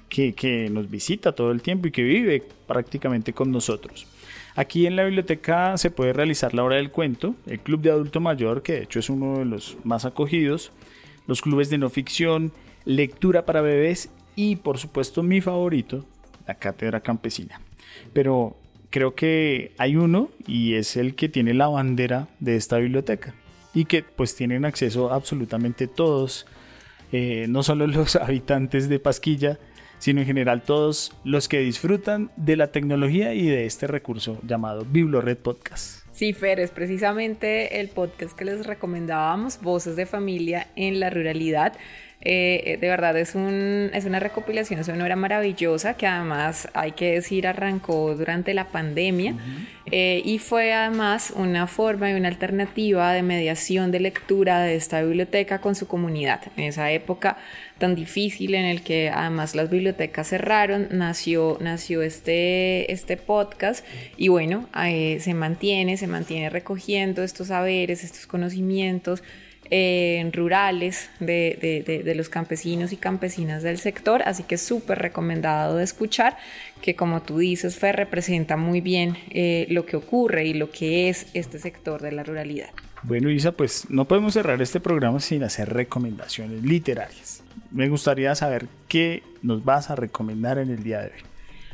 que, 0.07 0.33
que 0.33 0.69
nos 0.69 0.89
visita 0.89 1.31
todo 1.31 1.51
el 1.51 1.61
tiempo 1.61 1.87
y 1.87 1.91
que 1.91 2.03
vive 2.03 2.43
prácticamente 2.67 3.33
con 3.33 3.51
nosotros. 3.51 4.05
Aquí 4.55 4.85
en 4.85 4.95
la 4.95 5.03
biblioteca 5.03 5.77
se 5.77 5.91
puede 5.91 6.13
realizar 6.13 6.53
la 6.53 6.63
hora 6.63 6.75
del 6.75 6.91
cuento, 6.91 7.35
el 7.47 7.59
club 7.59 7.81
de 7.81 7.91
adulto 7.91 8.19
mayor, 8.19 8.63
que 8.63 8.73
de 8.73 8.83
hecho 8.83 8.99
es 8.99 9.09
uno 9.09 9.39
de 9.39 9.45
los 9.45 9.77
más 9.83 10.05
acogidos, 10.05 10.71
los 11.27 11.41
clubes 11.41 11.69
de 11.69 11.77
no 11.77 11.89
ficción, 11.89 12.51
lectura 12.85 13.45
para 13.45 13.61
bebés 13.61 14.09
y 14.35 14.57
por 14.57 14.77
supuesto 14.77 15.23
mi 15.23 15.39
favorito, 15.39 16.05
la 16.47 16.55
cátedra 16.55 16.99
campesina. 16.99 17.61
Pero 18.13 18.57
creo 18.89 19.15
que 19.15 19.73
hay 19.77 19.95
uno 19.95 20.29
y 20.45 20.73
es 20.73 20.97
el 20.97 21.15
que 21.15 21.29
tiene 21.29 21.53
la 21.53 21.67
bandera 21.67 22.27
de 22.39 22.55
esta 22.55 22.77
biblioteca 22.77 23.33
y 23.73 23.85
que 23.85 24.03
pues 24.03 24.35
tienen 24.35 24.65
acceso 24.65 25.13
absolutamente 25.13 25.87
todos, 25.87 26.45
eh, 27.11 27.45
no 27.49 27.63
solo 27.63 27.87
los 27.87 28.15
habitantes 28.17 28.89
de 28.89 28.99
Pasquilla, 28.99 29.59
sino 30.01 30.19
en 30.19 30.25
general 30.25 30.63
todos 30.63 31.15
los 31.23 31.47
que 31.47 31.59
disfrutan 31.59 32.31
de 32.35 32.55
la 32.55 32.71
tecnología 32.71 33.35
y 33.35 33.45
de 33.45 33.67
este 33.67 33.85
recurso 33.85 34.39
llamado 34.41 34.83
BibloRed 34.83 35.37
Podcast. 35.37 36.03
Sí, 36.11 36.33
Fer, 36.33 36.59
es 36.59 36.71
precisamente 36.71 37.79
el 37.79 37.87
podcast 37.87 38.35
que 38.35 38.45
les 38.45 38.65
recomendábamos, 38.65 39.61
Voces 39.61 39.95
de 39.95 40.07
Familia 40.07 40.67
en 40.75 40.99
la 40.99 41.11
Ruralidad. 41.11 41.73
Eh, 42.23 42.77
de 42.79 42.87
verdad 42.87 43.17
es, 43.17 43.33
un, 43.33 43.89
es 43.93 44.05
una 44.05 44.19
recopilación 44.19 44.83
sonora 44.83 45.15
maravillosa 45.15 45.95
que 45.95 46.05
además 46.05 46.67
hay 46.73 46.91
que 46.91 47.13
decir 47.13 47.47
arrancó 47.47 48.13
durante 48.13 48.53
la 48.53 48.67
pandemia 48.67 49.33
eh, 49.87 50.21
y 50.23 50.37
fue 50.37 50.71
además 50.71 51.33
una 51.35 51.65
forma 51.65 52.11
y 52.11 52.13
una 52.13 52.27
alternativa 52.27 53.11
de 53.11 53.23
mediación 53.23 53.91
de 53.91 54.01
lectura 54.01 54.61
de 54.61 54.75
esta 54.75 55.01
biblioteca 55.01 55.61
con 55.61 55.73
su 55.73 55.87
comunidad. 55.87 56.41
En 56.57 56.65
esa 56.65 56.91
época 56.91 57.37
tan 57.79 57.95
difícil 57.95 58.53
en 58.53 58.65
el 58.65 58.83
que 58.83 59.09
además 59.09 59.55
las 59.55 59.71
bibliotecas 59.71 60.27
cerraron, 60.27 60.89
nació, 60.91 61.57
nació 61.59 62.03
este, 62.03 62.91
este 62.91 63.17
podcast 63.17 63.83
y 64.15 64.27
bueno, 64.27 64.69
se 64.73 65.33
mantiene, 65.33 65.97
se 65.97 66.05
mantiene 66.05 66.51
recogiendo 66.51 67.23
estos 67.23 67.47
saberes, 67.47 68.03
estos 68.03 68.27
conocimientos 68.27 69.23
eh, 69.73 70.29
rurales 70.33 71.09
de, 71.21 72.13
los 72.15 72.27
campesinos 72.27 72.91
y 72.91 72.97
campesinas 72.97 73.63
del 73.63 73.77
sector, 73.77 74.21
así 74.25 74.43
que 74.43 74.55
es 74.55 74.61
súper 74.61 74.99
recomendado 74.99 75.77
de 75.77 75.83
escuchar, 75.85 76.37
que 76.81 76.95
como 76.95 77.21
tú 77.21 77.37
dices, 77.37 77.77
Fer, 77.77 77.95
representa 77.95 78.57
muy 78.57 78.81
bien 78.81 79.17
eh, 79.29 79.65
lo 79.69 79.85
que 79.85 79.95
ocurre 79.95 80.45
y 80.45 80.53
lo 80.53 80.69
que 80.71 81.07
es 81.07 81.27
este 81.33 81.57
sector 81.57 82.01
de 82.01 82.11
la 82.11 82.23
ruralidad. 82.23 82.69
Bueno, 83.03 83.31
Isa, 83.31 83.53
pues 83.53 83.89
no 83.89 84.05
podemos 84.05 84.33
cerrar 84.33 84.61
este 84.61 84.79
programa 84.79 85.19
sin 85.21 85.43
hacer 85.43 85.73
recomendaciones 85.73 86.63
literarias. 86.63 87.41
Me 87.71 87.87
gustaría 87.87 88.35
saber 88.35 88.67
qué 88.87 89.23
nos 89.41 89.63
vas 89.63 89.89
a 89.89 89.95
recomendar 89.95 90.57
en 90.59 90.69
el 90.69 90.83
día 90.83 90.99
de 90.99 91.07
hoy. 91.07 91.30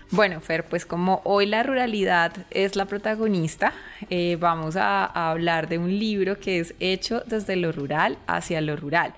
Bueno, 0.10 0.40
Fer, 0.40 0.64
pues 0.64 0.86
como 0.86 1.22
hoy 1.26 1.46
la 1.48 1.64
ruralidad 1.64 2.32
es 2.52 2.78
la 2.78 2.86
protagonista, 2.86 3.74
eh, 4.10 4.38
vamos 4.40 4.78
a, 4.78 5.04
hablar 5.06 5.68
de 5.68 5.78
un 5.80 6.00
libro 6.00 6.40
que 6.40 6.60
es 6.60 6.76
hecho 6.80 7.24
desde 7.26 7.58
lo 7.58 7.74
rural 7.74 8.18
hacia 8.26 8.62
lo 8.62 8.78
rural. 8.78 9.14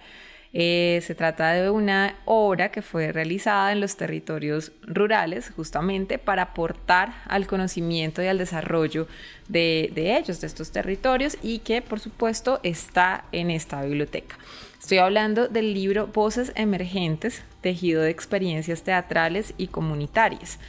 Eh, 0.51 0.99
se 1.05 1.13
trata 1.13 1.53
de 1.53 1.69
una 1.69 2.15
obra 2.25 2.71
que 2.71 2.81
fue 2.81 3.11
realizada 3.11 3.71
en 3.71 3.81
los 3.81 3.97
territorios 3.97 4.71
rurales 4.81 5.51
justamente 5.55 6.17
para 6.17 6.41
aportar 6.41 7.13
al 7.27 7.45
conocimiento 7.45 8.23
y 8.23 8.25
al 8.25 8.39
desarrollo 8.39 9.07
de, 9.47 9.91
de 9.93 10.17
ellos, 10.17 10.41
de 10.41 10.47
estos 10.47 10.71
territorios, 10.71 11.37
y 11.43 11.59
que 11.59 11.83
por 11.83 11.99
supuesto 11.99 12.59
está 12.63 13.25
en 13.31 13.51
esta 13.51 13.83
biblioteca. 13.83 14.39
Estoy 14.79 14.97
hablando 14.97 15.47
del 15.47 15.75
libro 15.75 16.07
Voces 16.07 16.51
Emergentes, 16.55 17.43
tejido 17.61 18.01
de 18.01 18.09
experiencias 18.09 18.83
teatrales 18.83 19.53
y 19.57 19.67
comunitarias. 19.67 20.59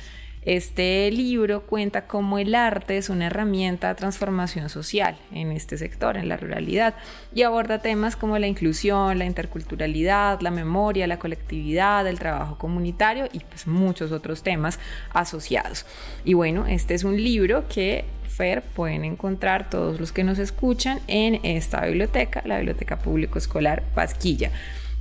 Este 0.43 1.11
libro 1.11 1.67
cuenta 1.67 2.07
cómo 2.07 2.39
el 2.39 2.55
arte 2.55 2.97
es 2.97 3.11
una 3.11 3.27
herramienta 3.27 3.89
de 3.89 3.95
transformación 3.95 4.71
social 4.71 5.19
en 5.33 5.53
este 5.53 5.77
sector, 5.77 6.17
en 6.17 6.31
la 6.31 6.39
ruralidad, 6.39 6.95
y 7.35 7.43
aborda 7.43 7.81
temas 7.81 8.17
como 8.17 8.39
la 8.39 8.47
inclusión, 8.47 9.19
la 9.19 9.27
interculturalidad, 9.27 10.41
la 10.41 10.51
memoria, 10.51 11.07
la 11.07 11.19
colectividad, 11.19 12.07
el 12.07 12.19
trabajo 12.19 12.57
comunitario 12.57 13.29
y 13.31 13.41
pues 13.41 13.67
muchos 13.67 14.13
otros 14.13 14.43
temas 14.43 14.79
asociados. 15.13 15.85
Y 16.25 16.33
bueno, 16.33 16.67
este 16.67 16.95
es 16.95 17.05
un 17.05 17.23
libro 17.23 17.69
que 17.69 18.07
Fer 18.25 18.63
pueden 18.63 19.05
encontrar 19.05 19.69
todos 19.69 20.01
los 20.01 20.11
que 20.11 20.25
nos 20.25 20.39
escuchan 20.39 21.01
en 21.07 21.45
esta 21.45 21.85
biblioteca, 21.85 22.43
la 22.47 22.57
Biblioteca 22.57 22.99
Público 22.99 23.37
Escolar 23.37 23.83
Pasquilla 23.95 24.51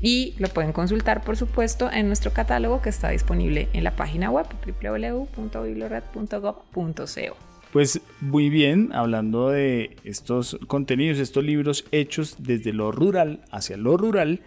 y 0.01 0.33
lo 0.37 0.49
pueden 0.49 0.73
consultar 0.73 1.23
por 1.23 1.37
supuesto 1.37 1.91
en 1.91 2.07
nuestro 2.07 2.31
catálogo 2.31 2.81
que 2.81 2.89
está 2.89 3.09
disponible 3.09 3.67
en 3.73 3.83
la 3.83 3.95
página 3.95 4.31
web 4.31 4.47
www.bibliored.gov.co. 4.81 7.37
Pues 7.71 8.01
muy 8.19 8.49
bien, 8.49 8.89
hablando 8.93 9.49
de 9.49 9.95
estos 10.03 10.57
contenidos, 10.65 11.19
estos 11.19 11.43
libros 11.43 11.85
hechos 11.91 12.37
desde 12.39 12.73
lo 12.73 12.91
rural 12.91 13.41
hacia 13.51 13.77
lo 13.77 13.95
rural, 13.95 14.41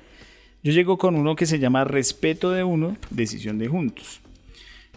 yo 0.64 0.72
llego 0.72 0.98
con 0.98 1.14
uno 1.14 1.36
que 1.36 1.46
se 1.46 1.60
llama 1.60 1.84
Respeto 1.84 2.50
de 2.50 2.64
uno, 2.64 2.96
Decisión 3.10 3.58
de 3.58 3.68
Juntos. 3.68 4.20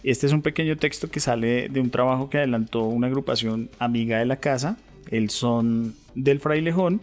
Este 0.03 0.27
es 0.27 0.33
un 0.33 0.41
pequeño 0.41 0.77
texto 0.77 1.09
que 1.09 1.19
sale 1.19 1.69
de 1.69 1.79
un 1.79 1.89
trabajo 1.89 2.29
que 2.29 2.37
adelantó 2.37 2.83
una 2.83 3.07
agrupación 3.07 3.69
amiga 3.79 4.19
de 4.19 4.25
la 4.25 4.37
casa, 4.37 4.77
el 5.09 5.29
Son 5.29 5.95
del 6.13 6.39
Frailejón, 6.39 7.01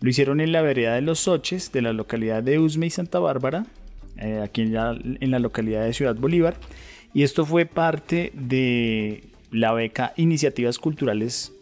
lo 0.00 0.10
hicieron 0.10 0.40
en 0.40 0.52
la 0.52 0.62
vereda 0.62 0.94
de 0.94 1.00
Los 1.00 1.20
Soches, 1.20 1.72
de 1.72 1.82
la 1.82 1.92
localidad 1.92 2.42
de 2.42 2.58
Usme 2.58 2.86
y 2.86 2.90
Santa 2.90 3.18
Bárbara, 3.18 3.66
eh, 4.16 4.40
aquí 4.42 4.62
en 4.62 4.72
la, 4.72 5.38
localidad 5.38 5.84
de 5.84 5.92
Ciudad 5.92 6.14
Bolívar. 6.14 6.56
Y 7.12 7.22
esto 7.22 7.46
fue 7.46 7.66
parte 7.66 8.32
de 8.34 9.24
la 9.50 9.72
beca 9.72 10.12
Iniciativas 10.16 10.78
Culturales 10.78 11.52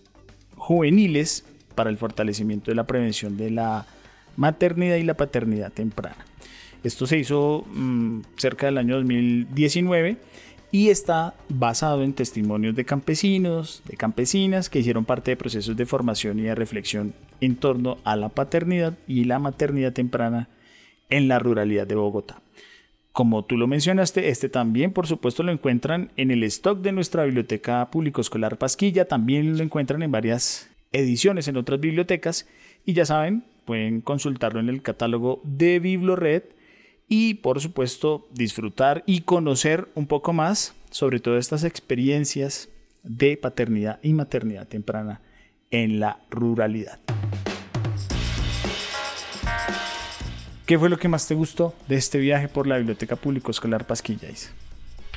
Juveniles 0.57 1.45
para 1.75 1.91
el 1.91 1.99
fortalecimiento 1.99 2.71
de 2.71 2.75
la 2.75 2.87
prevención 2.87 3.37
de 3.37 3.51
la 3.51 3.87
maternidad 4.37 4.97
y 4.97 5.03
la 5.03 5.15
paternidad 5.15 5.73
temprana. 5.73 6.25
Esto 6.85 7.07
se 7.07 7.19
hizo 7.19 7.65
mm, 7.73 8.21
cerca 8.37 8.67
del 8.67 8.79
año 8.79 8.97
2019 8.97 10.17
y 10.73 10.89
está 10.89 11.35
basado 11.51 12.03
en 12.03 12.15
testimonios 12.15 12.75
de 12.75 12.87
campesinos, 12.87 13.83
de 13.85 13.99
campesinas 13.99 14.71
que 14.71 14.79
hicieron 14.79 15.05
parte 15.05 15.31
de 15.31 15.37
procesos 15.37 15.77
de 15.77 15.85
formación 15.85 16.39
y 16.39 16.45
de 16.45 16.55
reflexión 16.55 17.13
en 17.43 17.57
torno 17.57 17.99
a 18.05 18.17
la 18.17 18.31
paternidad 18.31 18.95
y 19.07 19.25
la 19.25 19.39
maternidad 19.39 19.93
temprana 19.93 20.49
en 21.11 21.29
la 21.29 21.39
ruralidad 21.39 21.87
de 21.87 21.95
Bogotá. 21.95 22.41
Como 23.13 23.45
tú 23.45 23.59
lo 23.59 23.67
mencionaste, 23.67 24.31
este 24.31 24.49
también 24.49 24.95
por 24.95 25.07
supuesto 25.07 25.43
lo 25.43 25.53
encuentran 25.53 26.11
en 26.17 26.31
el 26.31 26.43
stock 26.45 26.81
de 26.81 26.93
nuestra 26.93 27.25
biblioteca 27.25 27.91
público 27.91 28.23
escolar 28.23 28.57
Pasquilla, 28.57 29.05
también 29.05 29.59
lo 29.59 29.63
encuentran 29.63 30.03
en 30.03 30.11
varias 30.11 30.71
ediciones 30.93 31.49
en 31.49 31.59
otras 31.59 31.81
bibliotecas 31.81 32.49
y 32.87 32.95
ya 32.95 33.05
saben, 33.05 33.45
pueden 33.67 34.01
consultarlo 34.01 34.59
en 34.59 34.71
el 34.71 34.81
catálogo 34.81 35.43
de 35.45 35.81
Biblored 35.81 36.45
y 37.09 37.35
por 37.35 37.61
supuesto 37.61 38.29
disfrutar 38.33 39.03
y 39.07 39.23
conocer 39.23 39.89
un 39.95 40.07
poco 40.07 40.33
más 40.33 40.75
sobre 40.91 41.21
todas 41.21 41.41
estas 41.41 41.65
experiencias 41.65 42.69
de 43.03 43.37
paternidad 43.37 43.99
y 44.03 44.13
maternidad 44.13 44.67
temprana 44.67 45.21
en 45.71 46.01
la 46.01 46.21
ruralidad. 46.31 46.99
¿Qué 50.67 50.79
fue 50.79 50.89
lo 50.89 50.99
que 50.99 51.09
más 51.09 51.27
te 51.27 51.35
gustó 51.35 51.75
de 51.89 51.97
este 51.97 52.19
viaje 52.19 52.49
por 52.49 52.67
la 52.67 52.77
Biblioteca 52.77 53.17
Público 53.17 53.51
Escolar 53.51 53.87
Pasquillas? 53.87 54.53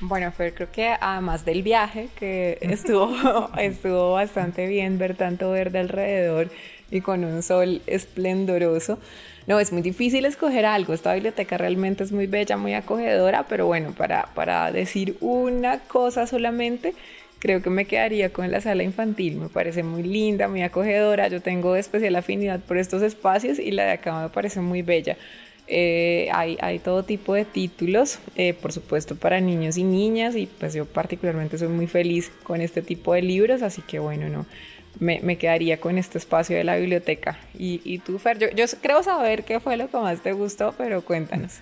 Bueno, 0.02 0.32
fue 0.32 0.54
creo 0.54 0.72
que 0.72 0.96
además 1.00 1.46
del 1.46 1.64
viaje, 1.64 2.10
que 2.18 2.58
estuvo, 2.62 3.50
estuvo 3.58 4.14
bastante 4.14 4.68
bien 4.68 4.98
ver 4.98 5.16
tanto 5.16 5.52
verde 5.52 5.80
alrededor 5.80 6.50
y 6.92 7.02
con 7.02 7.24
un 7.24 7.44
sol 7.44 7.82
esplendoroso, 7.88 9.00
no, 9.48 9.60
es 9.60 9.72
muy 9.72 9.82
difícil 9.82 10.26
escoger 10.26 10.66
algo. 10.66 10.94
Esta 10.94 11.14
biblioteca 11.14 11.58
realmente 11.58 12.04
es 12.04 12.12
muy 12.12 12.26
bella, 12.28 12.58
muy 12.58 12.74
acogedora, 12.74 13.46
pero 13.48 13.68
bueno, 13.68 13.94
para, 13.96 14.28
para 14.34 14.72
decir 14.72 15.18
una 15.22 15.80
cosa 15.80 16.26
solamente, 16.26 16.96
creo 17.40 17.62
que 17.62 17.70
me 17.70 17.86
quedaría 17.86 18.34
con 18.34 18.50
la 18.50 18.60
sala 18.60 18.82
infantil. 18.82 19.36
Me 19.36 19.50
parece 19.50 19.84
muy 19.84 20.02
linda, 20.02 20.48
muy 20.48 20.64
acogedora. 20.64 21.28
Yo 21.28 21.42
tengo 21.42 21.76
especial 21.76 22.16
afinidad 22.16 22.60
por 22.60 22.78
estos 22.78 23.04
espacios 23.04 23.60
y 23.60 23.72
la 23.72 23.86
de 23.86 23.92
acá 23.92 24.20
me 24.20 24.30
parece 24.30 24.62
muy 24.62 24.82
bella. 24.82 25.16
Eh, 25.68 26.30
hay, 26.32 26.58
hay, 26.62 26.78
todo 26.78 27.04
tipo 27.04 27.34
de 27.34 27.44
títulos, 27.44 28.20
eh, 28.36 28.54
por 28.54 28.72
supuesto 28.72 29.16
para 29.16 29.42
niños 29.42 29.78
y 29.78 29.84
niñas, 29.84 30.36
y 30.36 30.46
pues 30.46 30.76
yo 30.76 30.86
particularmente 30.86 31.58
soy 31.58 31.70
muy 31.70 31.88
feliz 31.88 32.32
con 32.44 32.62
este 32.62 32.84
tipo 32.84 33.16
de 33.16 33.24
libros, 33.24 33.64
así 33.64 33.82
que 33.82 33.98
bueno, 33.98 34.30
no, 34.30 34.46
me, 35.00 35.38
quedaría 35.38 35.80
con 35.80 35.98
este 35.98 36.18
espacio 36.18 36.56
de 36.56 36.64
la 36.64 36.76
biblioteca. 36.78 37.38
Y, 37.58 37.82
y 37.84 38.00
tú, 38.00 38.18
Fer, 38.20 38.40
yo, 38.40 38.50
yo, 38.52 38.66
creo 38.82 39.04
saber 39.04 39.44
qué 39.44 39.60
fue 39.60 39.78
lo 39.78 39.90
que 39.90 39.98
más 39.98 40.22
te 40.22 40.34
gustó, 40.34 40.74
pero 40.78 41.02
cuéntanos. 41.02 41.60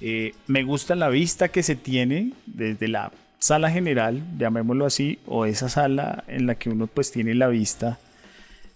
Eh, 0.00 0.34
me 0.46 0.64
gusta 0.64 0.94
la 0.94 1.08
vista 1.08 1.48
que 1.48 1.62
se 1.62 1.76
tiene 1.76 2.32
desde 2.46 2.88
la 2.88 3.12
sala 3.38 3.70
general, 3.70 4.22
llamémoslo 4.38 4.86
así, 4.86 5.18
o 5.26 5.46
esa 5.46 5.68
sala 5.68 6.24
en 6.28 6.46
la 6.46 6.54
que 6.56 6.70
uno 6.70 6.86
pues 6.86 7.10
tiene 7.10 7.34
la 7.34 7.48
vista 7.48 7.98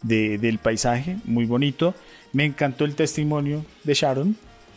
de, 0.02 0.38
del 0.38 0.58
paisaje, 0.58 1.16
muy 1.24 1.46
bonito. 1.46 1.94
Me 2.32 2.44
encantó 2.44 2.84
el 2.84 2.94
testimonio 2.94 3.64
de 3.84 3.94
Sharon, 3.94 4.36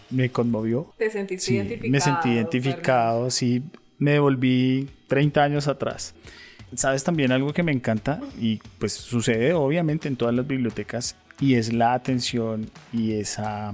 me 0.10 0.30
conmovió. 0.30 0.94
¿Te 0.98 1.10
sentiste 1.10 1.54
identificado? 1.54 1.92
Me 1.92 2.00
sentí 2.00 2.30
identificado, 2.30 3.30
sí, 3.30 3.64
me 3.98 4.12
devolví 4.12 4.90
30 5.08 5.44
años 5.44 5.68
atrás. 5.68 6.14
Sabes 6.76 7.04
también 7.04 7.32
algo 7.32 7.54
que 7.54 7.64
me 7.64 7.72
encanta 7.72 8.22
y 8.40 8.62
pues 8.80 8.94
sucede 8.94 9.54
obviamente 9.54 10.08
en 10.08 10.16
todas 10.16 10.34
las 10.34 10.48
bibliotecas 10.48 11.16
y 11.40 11.56
es 11.56 11.74
la 11.74 11.94
atención 11.94 12.70
y 12.94 13.14
esa 13.14 13.74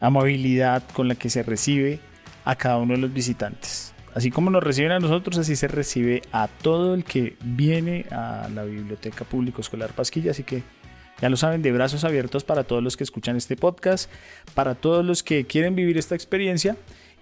amabilidad 0.00 0.82
con 0.92 1.06
la 1.06 1.14
que 1.14 1.30
se 1.30 1.42
recibe 1.42 2.00
a 2.44 2.56
cada 2.56 2.78
uno 2.78 2.94
de 2.94 3.00
los 3.00 3.12
visitantes. 3.12 3.94
Así 4.14 4.30
como 4.30 4.50
nos 4.50 4.64
reciben 4.64 4.90
a 4.90 4.98
nosotros, 4.98 5.38
así 5.38 5.54
se 5.54 5.68
recibe 5.68 6.22
a 6.32 6.48
todo 6.48 6.94
el 6.94 7.04
que 7.04 7.36
viene 7.44 8.06
a 8.10 8.48
la 8.52 8.64
Biblioteca 8.64 9.24
Público 9.24 9.60
Escolar 9.60 9.92
Pasquilla. 9.92 10.32
Así 10.32 10.42
que 10.42 10.64
ya 11.20 11.28
lo 11.28 11.36
saben, 11.36 11.62
de 11.62 11.70
brazos 11.70 12.02
abiertos 12.04 12.42
para 12.42 12.64
todos 12.64 12.82
los 12.82 12.96
que 12.96 13.04
escuchan 13.04 13.36
este 13.36 13.54
podcast, 13.54 14.10
para 14.54 14.74
todos 14.74 15.04
los 15.04 15.22
que 15.22 15.44
quieren 15.44 15.76
vivir 15.76 15.96
esta 15.96 16.14
experiencia 16.14 16.76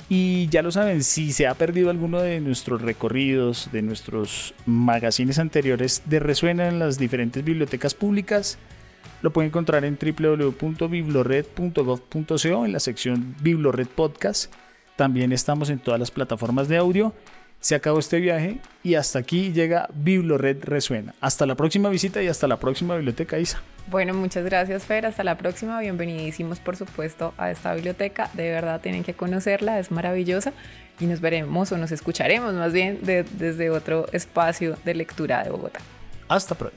y 0.09 0.49
ya 0.49 0.63
lo 0.63 0.71
saben, 0.71 1.03
si 1.03 1.33
se 1.33 1.47
ha 1.47 1.55
perdido 1.55 1.91
alguno 1.91 2.21
de 2.21 2.41
nuestros 2.41 2.81
recorridos, 2.81 3.69
de 3.73 3.83
nuestros 3.83 4.55
magazines 4.65 5.39
anteriores 5.39 6.03
de 6.07 6.19
Resuena 6.19 6.69
en 6.69 6.79
las 6.79 6.99
diferentes 6.99 7.45
bibliotecas 7.45 7.93
públicas, 7.95 8.57
lo 9.21 9.33
pueden 9.33 9.49
encontrar 9.49 9.85
en 9.85 9.99
www.biblored.gov.co 10.01 12.65
en 12.65 12.73
la 12.73 12.81
sección 12.81 13.37
Biblored 13.43 13.89
Podcast. 13.89 14.51
También 14.97 15.33
estamos 15.33 15.69
en 15.71 15.79
todas 15.79 16.01
las 16.01 16.11
plataformas 16.11 16.69
de 16.69 16.79
audio 16.79 17.13
se 17.61 17.75
acabó 17.75 17.99
este 17.99 18.21
viaje 18.21 18.59
y 18.83 18.95
hasta 18.95 19.19
aquí 19.19 19.53
llega 19.53 19.89
Biblored 19.95 20.63
Resuena. 20.63 21.15
Hasta 21.21 21.47
la 21.47 21.55
próxima 21.55 21.89
visita 21.89 22.23
y 22.23 22.29
hasta 22.29 22.47
la 22.47 22.59
próxima 22.59 22.97
biblioteca, 22.97 23.39
Isa. 23.39 23.63
Bueno, 23.91 24.13
muchas 24.13 24.45
gracias, 24.45 24.85
Fer. 24.85 25.07
Hasta 25.07 25.25
la 25.25 25.39
próxima. 25.39 25.81
Bienvenidísimos, 25.81 26.61
por 26.61 26.77
supuesto, 26.77 27.33
a 27.39 27.51
esta 27.51 27.75
biblioteca. 27.75 28.31
De 28.35 28.51
verdad, 28.51 28.81
tienen 28.81 29.03
que 29.03 29.15
conocerla, 29.15 29.79
es 29.79 29.91
maravillosa. 29.91 30.53
Y 31.01 31.07
nos 31.07 31.21
veremos 31.21 31.73
o 31.73 31.79
nos 31.79 31.91
escucharemos 31.93 32.53
más 32.55 32.73
bien 32.73 33.01
desde 33.03 33.71
otro 33.71 34.07
espacio 34.13 34.77
de 34.85 34.95
lectura 34.95 35.43
de 35.43 35.51
Bogotá. 35.51 35.81
Hasta 36.29 36.55
pronto. 36.55 36.77